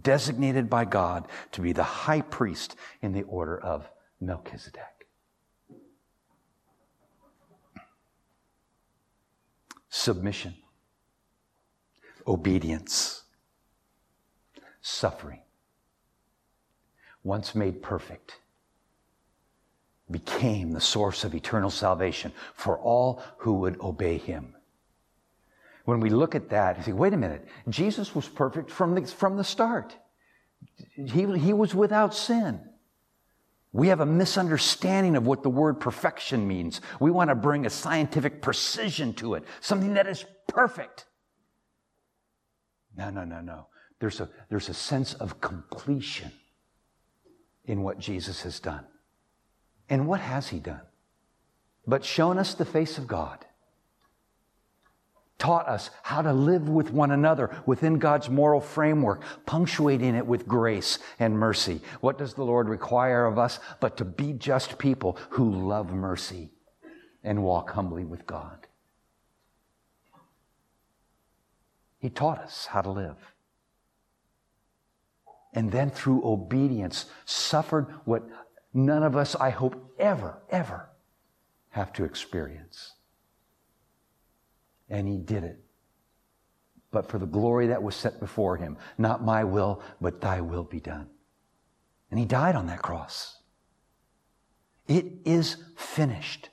designated 0.00 0.70
by 0.70 0.84
God 0.84 1.28
to 1.52 1.60
be 1.60 1.72
the 1.72 1.82
high 1.82 2.22
priest 2.22 2.76
in 3.02 3.12
the 3.12 3.22
order 3.24 3.58
of 3.58 3.90
Melchizedek. 4.20 4.91
Submission, 10.02 10.54
obedience, 12.26 13.22
suffering. 14.80 15.40
Once 17.22 17.54
made 17.54 17.80
perfect, 17.80 18.34
became 20.10 20.72
the 20.72 20.80
source 20.80 21.22
of 21.22 21.34
eternal 21.34 21.70
salvation 21.70 22.32
for 22.54 22.78
all 22.78 23.22
who 23.38 23.54
would 23.54 23.80
obey 23.80 24.18
him. 24.18 24.54
when 25.84 26.00
we 26.00 26.10
look 26.10 26.34
at 26.34 26.48
that, 26.50 26.76
you 26.78 26.82
say, 26.82 26.92
wait 26.92 27.12
a 27.12 27.16
minute, 27.16 27.46
Jesus 27.68 28.14
was 28.14 28.28
perfect 28.28 28.70
from 28.70 28.94
the, 28.94 29.06
from 29.06 29.36
the 29.36 29.44
start. 29.44 29.96
He, 30.94 31.26
he 31.38 31.52
was 31.52 31.74
without 31.74 32.12
sin. 32.14 32.60
We 33.72 33.88
have 33.88 34.00
a 34.00 34.06
misunderstanding 34.06 35.16
of 35.16 35.26
what 35.26 35.42
the 35.42 35.48
word 35.48 35.80
perfection 35.80 36.46
means. 36.46 36.82
We 37.00 37.10
want 37.10 37.30
to 37.30 37.34
bring 37.34 37.64
a 37.64 37.70
scientific 37.70 38.42
precision 38.42 39.14
to 39.14 39.34
it, 39.34 39.44
something 39.60 39.94
that 39.94 40.06
is 40.06 40.24
perfect. 40.46 41.06
No, 42.94 43.08
no, 43.08 43.24
no, 43.24 43.40
no. 43.40 43.68
There's 43.98 44.20
a, 44.20 44.28
there's 44.50 44.68
a 44.68 44.74
sense 44.74 45.14
of 45.14 45.40
completion 45.40 46.32
in 47.64 47.82
what 47.82 47.98
Jesus 47.98 48.42
has 48.42 48.60
done. 48.60 48.84
And 49.88 50.06
what 50.06 50.20
has 50.20 50.48
he 50.48 50.58
done? 50.58 50.82
But 51.86 52.04
shown 52.04 52.38
us 52.38 52.54
the 52.54 52.64
face 52.64 52.98
of 52.98 53.06
God 53.06 53.44
taught 55.42 55.66
us 55.66 55.90
how 56.04 56.22
to 56.22 56.32
live 56.32 56.68
with 56.68 56.92
one 56.92 57.10
another 57.10 57.50
within 57.66 57.98
God's 57.98 58.30
moral 58.30 58.60
framework, 58.60 59.24
punctuating 59.44 60.14
it 60.14 60.24
with 60.24 60.46
grace 60.46 61.00
and 61.18 61.36
mercy. 61.36 61.80
What 62.00 62.16
does 62.16 62.34
the 62.34 62.44
Lord 62.44 62.68
require 62.68 63.24
of 63.24 63.40
us 63.40 63.58
but 63.80 63.96
to 63.96 64.04
be 64.04 64.34
just 64.34 64.78
people 64.78 65.18
who 65.30 65.50
love 65.50 65.92
mercy 65.92 66.52
and 67.24 67.42
walk 67.42 67.72
humbly 67.72 68.04
with 68.04 68.24
God? 68.24 68.68
He 71.98 72.08
taught 72.08 72.38
us 72.38 72.66
how 72.66 72.82
to 72.82 72.90
live. 72.90 73.16
And 75.52 75.72
then 75.72 75.90
through 75.90 76.24
obedience, 76.24 77.06
suffered 77.24 77.88
what 78.04 78.22
none 78.72 79.02
of 79.02 79.16
us, 79.16 79.34
I 79.34 79.50
hope, 79.50 79.92
ever, 79.98 80.40
ever 80.50 80.88
have 81.70 81.92
to 81.94 82.04
experience 82.04 82.92
and 84.92 85.08
he 85.08 85.16
did 85.16 85.42
it. 85.42 85.58
But 86.92 87.08
for 87.08 87.18
the 87.18 87.26
glory 87.26 87.68
that 87.68 87.82
was 87.82 87.96
set 87.96 88.20
before 88.20 88.58
him, 88.58 88.76
not 88.98 89.24
my 89.24 89.42
will, 89.42 89.82
but 90.00 90.20
thy 90.20 90.42
will 90.42 90.64
be 90.64 90.78
done. 90.78 91.08
And 92.10 92.20
he 92.20 92.26
died 92.26 92.54
on 92.54 92.66
that 92.66 92.82
cross. 92.82 93.38
It 94.86 95.06
is 95.24 95.56
finished. 95.74 96.50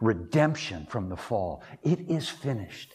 Redemption 0.00 0.86
from 0.90 1.08
the 1.08 1.16
fall. 1.16 1.62
It 1.82 2.10
is 2.10 2.28
finished. 2.28 2.94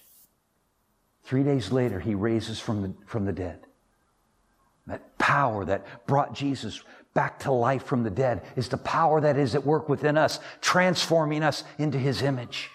Three 1.23 1.43
days 1.43 1.71
later, 1.71 1.99
he 1.99 2.13
raises 2.13 2.59
from 2.59 2.83
the, 2.83 2.93
from 3.07 3.25
the 3.25 3.33
dead. 3.33 3.65
That 4.85 5.17
power 5.17 5.65
that 5.65 6.05
brought 6.05 6.33
Jesus 6.33 6.83
back 7.15 7.39
to 7.39 7.51
life 7.51 7.83
from 7.83 8.03
the 8.03 8.11
dead 8.11 8.43
is 8.55 8.69
the 8.69 8.77
power 8.77 9.19
that 9.21 9.37
is 9.37 9.55
at 9.55 9.65
work 9.65 9.89
within 9.89 10.17
us, 10.17 10.39
transforming 10.61 11.41
us 11.41 11.63
into 11.79 11.97
his 11.97 12.21
image. 12.21 12.69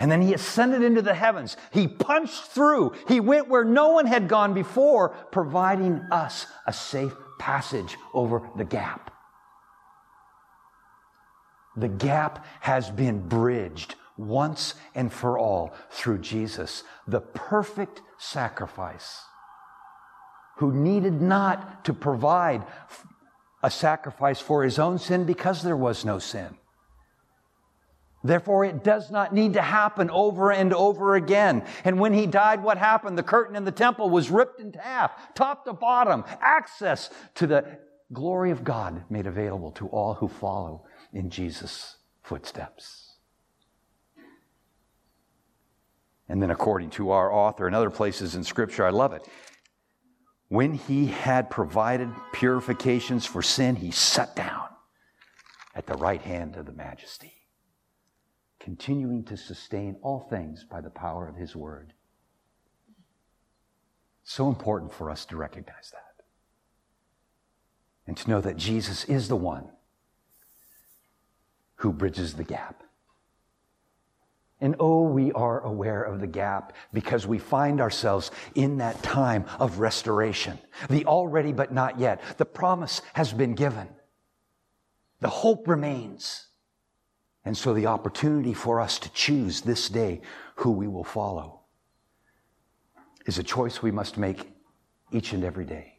And 0.00 0.10
then 0.10 0.22
he 0.22 0.32
ascended 0.32 0.82
into 0.82 1.02
the 1.02 1.14
heavens. 1.14 1.56
He 1.72 1.88
punched 1.88 2.44
through. 2.44 2.92
He 3.08 3.18
went 3.20 3.48
where 3.48 3.64
no 3.64 3.88
one 3.88 4.06
had 4.06 4.28
gone 4.28 4.54
before, 4.54 5.10
providing 5.32 6.00
us 6.12 6.46
a 6.66 6.72
safe 6.72 7.14
passage 7.38 7.96
over 8.14 8.48
the 8.56 8.64
gap. 8.64 9.10
The 11.76 11.88
gap 11.88 12.44
has 12.60 12.90
been 12.90 13.28
bridged 13.28 13.94
once 14.16 14.74
and 14.94 15.12
for 15.12 15.38
all 15.38 15.72
through 15.90 16.18
Jesus, 16.18 16.82
the 17.06 17.20
perfect 17.20 18.02
sacrifice, 18.18 19.22
who 20.56 20.72
needed 20.72 21.22
not 21.22 21.84
to 21.84 21.92
provide 21.92 22.64
a 23.62 23.70
sacrifice 23.70 24.40
for 24.40 24.64
his 24.64 24.78
own 24.78 24.98
sin 24.98 25.24
because 25.24 25.62
there 25.62 25.76
was 25.76 26.04
no 26.04 26.18
sin. 26.18 26.56
Therefore, 28.24 28.64
it 28.64 28.82
does 28.82 29.10
not 29.10 29.32
need 29.32 29.52
to 29.52 29.62
happen 29.62 30.10
over 30.10 30.50
and 30.50 30.74
over 30.74 31.14
again. 31.14 31.64
And 31.84 32.00
when 32.00 32.12
he 32.12 32.26
died, 32.26 32.62
what 32.62 32.76
happened? 32.76 33.16
The 33.16 33.22
curtain 33.22 33.54
in 33.54 33.64
the 33.64 33.72
temple 33.72 34.10
was 34.10 34.28
ripped 34.28 34.60
in 34.60 34.72
half, 34.72 35.34
top 35.34 35.64
to 35.66 35.72
bottom. 35.72 36.24
Access 36.40 37.10
to 37.36 37.46
the 37.46 37.78
glory 38.12 38.50
of 38.50 38.64
God 38.64 39.04
made 39.08 39.26
available 39.26 39.70
to 39.72 39.86
all 39.88 40.14
who 40.14 40.26
follow 40.26 40.84
in 41.12 41.30
Jesus' 41.30 41.96
footsteps. 42.22 43.04
And 46.28 46.42
then, 46.42 46.50
according 46.50 46.90
to 46.90 47.12
our 47.12 47.32
author 47.32 47.66
and 47.66 47.74
other 47.74 47.88
places 47.88 48.34
in 48.34 48.42
Scripture, 48.44 48.84
I 48.84 48.90
love 48.90 49.12
it. 49.12 49.26
When 50.48 50.74
he 50.74 51.06
had 51.06 51.50
provided 51.50 52.10
purifications 52.32 53.24
for 53.24 53.42
sin, 53.42 53.76
he 53.76 53.92
sat 53.92 54.34
down 54.34 54.66
at 55.74 55.86
the 55.86 55.94
right 55.94 56.20
hand 56.20 56.56
of 56.56 56.66
the 56.66 56.72
majesty 56.72 57.37
continuing 58.60 59.24
to 59.24 59.36
sustain 59.36 59.96
all 60.02 60.20
things 60.20 60.64
by 60.64 60.80
the 60.80 60.90
power 60.90 61.28
of 61.28 61.36
His 61.36 61.54
Word. 61.54 61.92
So 64.24 64.48
important 64.48 64.92
for 64.92 65.10
us 65.10 65.24
to 65.26 65.36
recognize 65.36 65.90
that. 65.92 66.24
And 68.06 68.16
to 68.16 68.30
know 68.30 68.40
that 68.40 68.56
Jesus 68.56 69.04
is 69.04 69.28
the 69.28 69.36
one 69.36 69.68
who 71.76 71.92
bridges 71.92 72.34
the 72.34 72.44
gap. 72.44 72.82
And 74.60 74.74
oh, 74.80 75.02
we 75.02 75.30
are 75.32 75.60
aware 75.60 76.02
of 76.02 76.20
the 76.20 76.26
gap 76.26 76.72
because 76.92 77.26
we 77.26 77.38
find 77.38 77.80
ourselves 77.80 78.32
in 78.56 78.78
that 78.78 79.00
time 79.02 79.44
of 79.60 79.78
restoration. 79.78 80.58
The 80.90 81.04
already 81.06 81.52
but 81.52 81.72
not 81.72 82.00
yet. 82.00 82.20
The 82.38 82.44
promise 82.44 83.00
has 83.12 83.32
been 83.32 83.54
given. 83.54 83.88
The 85.20 85.28
hope 85.28 85.68
remains. 85.68 86.47
And 87.44 87.56
so 87.56 87.72
the 87.72 87.86
opportunity 87.86 88.52
for 88.52 88.80
us 88.80 88.98
to 89.00 89.10
choose 89.12 89.60
this 89.60 89.88
day 89.88 90.20
who 90.56 90.70
we 90.70 90.88
will 90.88 91.04
follow 91.04 91.60
is 93.26 93.38
a 93.38 93.42
choice 93.42 93.82
we 93.82 93.90
must 93.90 94.18
make 94.18 94.50
each 95.12 95.32
and 95.32 95.44
every 95.44 95.64
day. 95.64 95.98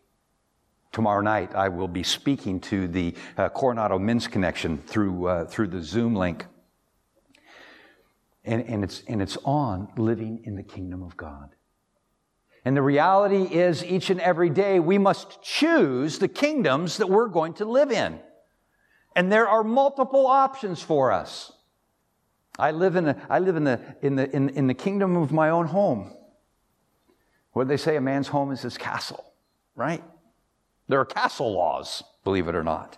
Tomorrow 0.91 1.21
night, 1.21 1.53
I 1.53 1.69
will 1.69 1.87
be 1.87 2.03
speaking 2.03 2.59
to 2.61 2.87
the 2.87 3.13
uh, 3.37 3.49
Coronado 3.49 3.99
Men's 3.99 4.27
Connection 4.27 4.79
through, 4.79 5.27
uh, 5.27 5.45
through 5.45 5.67
the 5.67 5.83
Zoom 5.83 6.15
link. 6.15 6.45
And, 8.43 8.63
and, 8.63 8.83
it's, 8.83 9.03
and 9.07 9.21
it's 9.21 9.37
on 9.45 9.89
living 9.97 10.41
in 10.45 10.55
the 10.55 10.63
kingdom 10.63 11.03
of 11.03 11.15
God. 11.15 11.49
And 12.65 12.75
the 12.75 12.81
reality 12.81 13.43
is, 13.43 13.85
each 13.85 14.09
and 14.09 14.19
every 14.19 14.49
day, 14.49 14.79
we 14.79 14.97
must 14.97 15.41
choose 15.41 16.17
the 16.17 16.27
kingdoms 16.27 16.97
that 16.97 17.07
we're 17.07 17.27
going 17.27 17.53
to 17.55 17.65
live 17.65 17.91
in. 17.91 18.19
And 19.19 19.29
there 19.29 19.49
are 19.49 19.65
multiple 19.65 20.27
options 20.27 20.81
for 20.81 21.11
us. 21.11 21.51
I 22.57 22.71
live 22.71 22.95
in, 22.95 23.09
a, 23.09 23.17
I 23.29 23.39
live 23.39 23.57
in, 23.57 23.65
the, 23.65 23.81
in, 24.01 24.15
the, 24.15 24.33
in, 24.33 24.47
in 24.47 24.67
the 24.67 24.73
kingdom 24.73 25.17
of 25.17 25.33
my 25.33 25.49
own 25.49 25.65
home. 25.65 26.13
What 27.51 27.65
do 27.65 27.67
they 27.67 27.75
say? 27.75 27.97
A 27.97 28.01
man's 28.01 28.29
home 28.29 28.53
is 28.53 28.61
his 28.61 28.77
castle, 28.77 29.25
right? 29.75 30.01
There 30.87 31.01
are 31.01 31.05
castle 31.05 31.51
laws, 31.51 32.01
believe 32.23 32.47
it 32.47 32.55
or 32.55 32.63
not. 32.63 32.97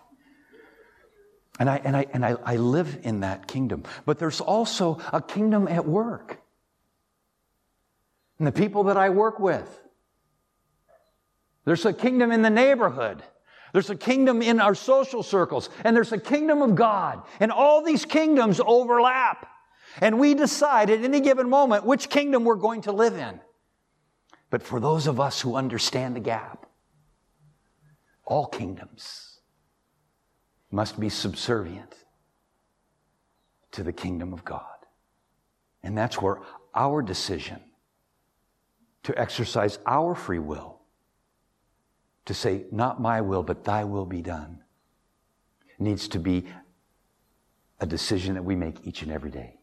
And 1.58 1.68
I, 1.68 1.80
and 1.82 1.96
I, 1.96 2.06
and 2.12 2.24
I, 2.24 2.36
I 2.44 2.54
live 2.54 3.00
in 3.02 3.18
that 3.20 3.48
kingdom. 3.48 3.82
But 4.06 4.20
there's 4.20 4.40
also 4.40 5.00
a 5.12 5.20
kingdom 5.20 5.66
at 5.66 5.88
work. 5.88 6.40
And 8.38 8.46
the 8.46 8.52
people 8.52 8.84
that 8.84 8.96
I 8.96 9.10
work 9.10 9.40
with. 9.40 9.80
There's 11.64 11.84
a 11.84 11.92
kingdom 11.92 12.30
in 12.30 12.42
the 12.42 12.50
neighborhood. 12.50 13.24
There's 13.72 13.90
a 13.90 13.96
kingdom 13.96 14.42
in 14.42 14.60
our 14.60 14.74
social 14.74 15.22
circles, 15.22 15.70
and 15.84 15.96
there's 15.96 16.12
a 16.12 16.18
kingdom 16.18 16.60
of 16.60 16.74
God. 16.74 17.22
And 17.40 17.50
all 17.50 17.82
these 17.82 18.04
kingdoms 18.04 18.60
overlap. 18.64 19.48
And 20.00 20.18
we 20.18 20.34
decide 20.34 20.90
at 20.90 21.02
any 21.02 21.20
given 21.20 21.48
moment 21.48 21.84
which 21.84 22.10
kingdom 22.10 22.44
we're 22.44 22.56
going 22.56 22.82
to 22.82 22.92
live 22.92 23.14
in. 23.14 23.40
But 24.50 24.62
for 24.62 24.78
those 24.78 25.06
of 25.06 25.18
us 25.18 25.40
who 25.40 25.56
understand 25.56 26.16
the 26.16 26.20
gap, 26.20 26.66
all 28.24 28.46
kingdoms 28.46 29.38
must 30.70 31.00
be 31.00 31.08
subservient 31.08 31.94
to 33.72 33.82
the 33.82 33.92
kingdom 33.92 34.32
of 34.34 34.44
God. 34.44 34.66
And 35.82 35.96
that's 35.96 36.20
where 36.20 36.38
our 36.74 37.02
decision 37.02 37.60
to 39.04 39.18
exercise 39.18 39.78
our 39.86 40.14
free 40.14 40.38
will 40.38 40.71
to 42.26 42.34
say, 42.34 42.64
Not 42.70 43.00
my 43.00 43.20
will, 43.20 43.42
but 43.42 43.64
thy 43.64 43.84
will 43.84 44.06
be 44.06 44.22
done, 44.22 44.60
needs 45.78 46.08
to 46.08 46.18
be 46.18 46.46
a 47.80 47.86
decision 47.86 48.34
that 48.34 48.44
we 48.44 48.54
make 48.54 48.86
each 48.86 49.02
and 49.02 49.10
every 49.10 49.30
day. 49.30 49.58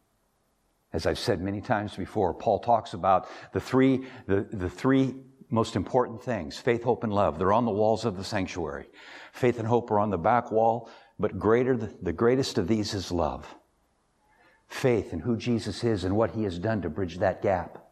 As 0.91 1.05
I've 1.05 1.19
said 1.19 1.41
many 1.41 1.61
times 1.61 1.95
before, 1.95 2.33
Paul 2.33 2.59
talks 2.59 2.93
about 2.93 3.27
the 3.53 3.59
three, 3.59 4.05
the, 4.27 4.47
the 4.51 4.69
three 4.69 5.15
most 5.49 5.75
important 5.75 6.21
things 6.21 6.57
faith, 6.57 6.83
hope, 6.83 7.03
and 7.03 7.13
love. 7.13 7.39
They're 7.39 7.53
on 7.53 7.65
the 7.65 7.71
walls 7.71 8.05
of 8.05 8.17
the 8.17 8.23
sanctuary. 8.23 8.87
Faith 9.31 9.59
and 9.59 9.67
hope 9.67 9.91
are 9.91 9.99
on 9.99 10.09
the 10.09 10.17
back 10.17 10.51
wall, 10.51 10.89
but 11.19 11.37
greater, 11.37 11.75
the 11.75 12.13
greatest 12.13 12.57
of 12.57 12.67
these 12.67 12.93
is 12.93 13.11
love. 13.11 13.55
Faith 14.67 15.13
in 15.13 15.19
who 15.19 15.35
Jesus 15.35 15.83
is 15.83 16.03
and 16.03 16.15
what 16.15 16.31
he 16.31 16.43
has 16.43 16.59
done 16.59 16.81
to 16.81 16.89
bridge 16.89 17.17
that 17.17 17.41
gap 17.41 17.88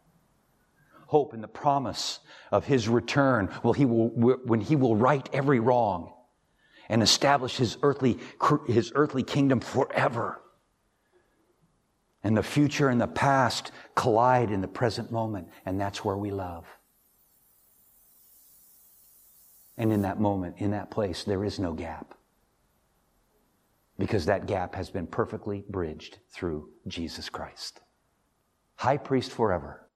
hope 1.08 1.34
in 1.34 1.42
the 1.42 1.48
promise 1.48 2.20
of 2.52 2.66
his 2.66 2.88
return 2.88 3.50
he 3.76 3.86
will, 3.86 4.10
when 4.10 4.62
he 4.62 4.76
will 4.76 4.96
right 4.96 5.28
every 5.34 5.60
wrong 5.60 6.14
and 6.90 7.04
establish 7.04 7.58
his 7.58 7.78
earthly, 7.82 8.18
his 8.68 8.92
earthly 8.96 9.24
kingdom 9.24 9.60
forever. 9.60 10.42
And 12.24 12.36
the 12.36 12.44
future 12.44 12.90
and 12.90 13.00
the 13.00 13.08
past 13.08 13.72
collide 13.96 14.52
in 14.52 14.62
the 14.62 14.68
present 14.68 15.12
moment, 15.12 15.48
and 15.66 15.80
that's 15.80 16.04
where 16.04 16.18
we 16.18 16.32
love. 16.32 16.66
And 19.78 19.94
in 19.94 20.02
that 20.02 20.20
moment, 20.20 20.56
in 20.58 20.72
that 20.72 20.90
place, 20.90 21.24
there 21.24 21.44
is 21.44 21.60
no 21.60 21.74
gap. 21.74 22.16
Because 24.00 24.26
that 24.26 24.46
gap 24.46 24.76
has 24.76 24.90
been 24.90 25.08
perfectly 25.08 25.64
bridged 25.70 26.20
through 26.32 26.70
Jesus 26.88 27.30
Christ. 27.30 27.80
High 28.76 28.98
priest 28.98 29.32
forever, 29.32 29.87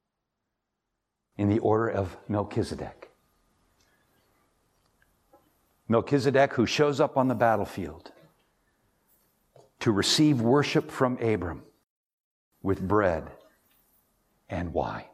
in 1.42 1.50
the 1.50 1.58
order 1.58 1.90
of 1.90 2.16
Melchizedek. 2.28 3.10
Melchizedek, 5.88 6.54
who 6.54 6.68
shows 6.68 7.02
up 7.02 7.18
on 7.18 7.30
the 7.30 7.34
battlefield 7.34 8.12
to 9.80 9.92
receive 9.92 10.40
worship 10.40 10.92
from 10.92 11.18
Abram 11.18 11.64
with 12.62 12.88
bread 12.88 13.32
and 14.50 14.72
wine. 14.72 15.06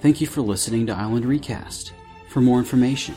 Thank 0.00 0.20
you 0.20 0.26
for 0.26 0.40
listening 0.40 0.86
to 0.86 0.92
Island 0.92 1.24
Recast. 1.24 1.92
For 2.30 2.40
more 2.40 2.58
information, 2.58 3.14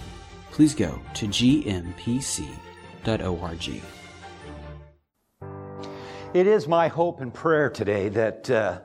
please 0.52 0.76
go 0.76 1.02
to 1.16 1.28
gmpc.org. 1.28 2.22
It 6.36 6.46
is 6.46 6.68
my 6.68 6.88
hope 6.88 7.20
and 7.20 7.34
prayer 7.34 7.72
today 7.72 8.10
that, 8.10 8.48
uh, 8.52 8.82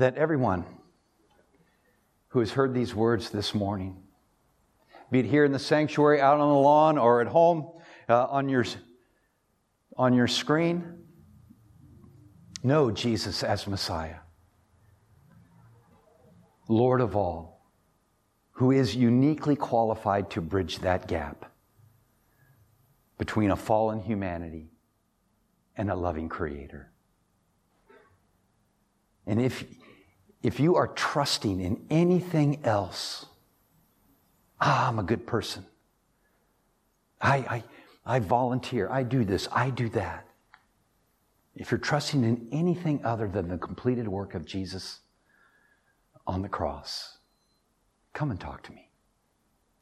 that 0.00 0.16
everyone 0.16 0.64
who 2.28 2.40
has 2.40 2.52
heard 2.52 2.72
these 2.72 2.94
words 2.94 3.28
this 3.30 3.54
morning, 3.54 4.02
be 5.10 5.20
it 5.20 5.26
here 5.26 5.44
in 5.44 5.52
the 5.52 5.58
sanctuary, 5.58 6.22
out 6.22 6.40
on 6.40 6.48
the 6.48 6.58
lawn, 6.58 6.96
or 6.96 7.20
at 7.20 7.26
home 7.26 7.70
uh, 8.08 8.24
on, 8.26 8.48
your, 8.48 8.64
on 9.96 10.14
your 10.14 10.26
screen, 10.26 11.02
know 12.62 12.90
Jesus 12.90 13.42
as 13.42 13.66
Messiah, 13.66 14.20
Lord 16.66 17.02
of 17.02 17.14
all, 17.14 17.66
who 18.52 18.70
is 18.70 18.96
uniquely 18.96 19.54
qualified 19.54 20.30
to 20.30 20.40
bridge 20.40 20.78
that 20.78 21.08
gap 21.08 21.52
between 23.18 23.50
a 23.50 23.56
fallen 23.56 24.00
humanity 24.00 24.70
and 25.76 25.90
a 25.90 25.94
loving 25.94 26.30
Creator. 26.30 26.90
And 29.26 29.40
if, 29.42 29.64
if 30.42 30.58
you 30.58 30.76
are 30.76 30.88
trusting 30.88 31.60
in 31.60 31.84
anything 31.90 32.60
else, 32.64 33.26
ah, 34.60 34.88
I'm 34.88 34.98
a 34.98 35.02
good 35.02 35.26
person. 35.26 35.64
I, 37.20 37.36
I, 37.36 37.64
I 38.06 38.18
volunteer. 38.20 38.88
I 38.90 39.02
do 39.02 39.24
this. 39.24 39.48
I 39.52 39.70
do 39.70 39.88
that. 39.90 40.26
If 41.54 41.70
you're 41.70 41.78
trusting 41.78 42.24
in 42.24 42.48
anything 42.52 43.04
other 43.04 43.28
than 43.28 43.48
the 43.48 43.58
completed 43.58 44.08
work 44.08 44.34
of 44.34 44.46
Jesus 44.46 45.00
on 46.26 46.40
the 46.40 46.48
cross, 46.48 47.18
come 48.14 48.30
and 48.30 48.40
talk 48.40 48.62
to 48.62 48.72
me. 48.72 48.88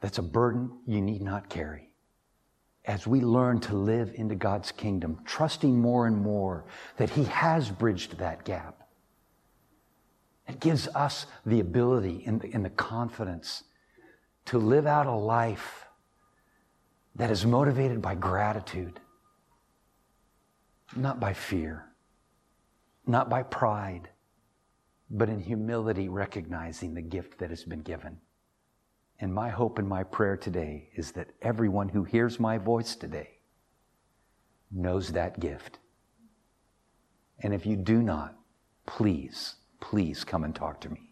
That's 0.01 0.19
a 0.19 0.23
burden 0.23 0.79
you 0.87 1.01
need 1.01 1.23
not 1.23 1.49
carry. 1.49 1.91
As 2.85 3.07
we 3.07 3.21
learn 3.21 3.61
to 3.61 3.77
live 3.77 4.13
into 4.15 4.35
God's 4.35 4.73
kingdom, 4.73 5.21
trusting 5.25 5.79
more 5.79 6.07
and 6.07 6.17
more 6.17 6.65
that 6.97 7.11
He 7.11 7.25
has 7.25 7.71
bridged 7.71 8.19
that 8.19 8.45
gap, 8.45 8.88
it 10.49 10.61
gives 10.61 10.89
us 10.89 11.27
the 11.47 11.61
ability 11.61 12.25
and 12.27 12.41
the, 12.41 12.51
and 12.53 12.65
the 12.65 12.71
confidence 12.71 13.65
to 14.47 14.59
live 14.59 14.87
out 14.87 15.07
a 15.07 15.13
life 15.15 15.87
that 17.15 17.31
is 17.31 17.45
motivated 17.45 18.01
by 18.01 18.15
gratitude 18.15 19.01
not 20.97 21.21
by 21.21 21.33
fear, 21.33 21.87
not 23.07 23.29
by 23.29 23.43
pride, 23.43 24.09
but 25.11 25.29
in 25.29 25.41
humility, 25.41 26.09
recognizing 26.09 26.95
the 26.95 27.03
gift 27.03 27.39
that 27.39 27.51
has 27.51 27.65
been 27.65 27.81
given. 27.81 28.19
And 29.21 29.35
my 29.35 29.49
hope 29.49 29.79
and 29.79 29.89
my 29.89 30.05
prayer 30.05 30.37
today 30.37 30.91
is 30.95 31.13
that 31.13 31.31
everyone 31.43 31.89
who 31.89 32.05
hears 32.05 32.39
my 32.39 32.59
voice 32.59 32.95
today 32.95 33.39
knows 34.71 35.13
that 35.13 35.41
gift. 35.41 35.79
And 37.41 37.55
if 37.55 37.67
you 37.67 37.77
do 37.77 38.03
not, 38.03 38.37
please, 38.87 39.57
please 39.81 40.25
come 40.25 40.45
and 40.45 40.55
talk 40.55 40.81
to 40.81 40.91
me. 40.91 41.08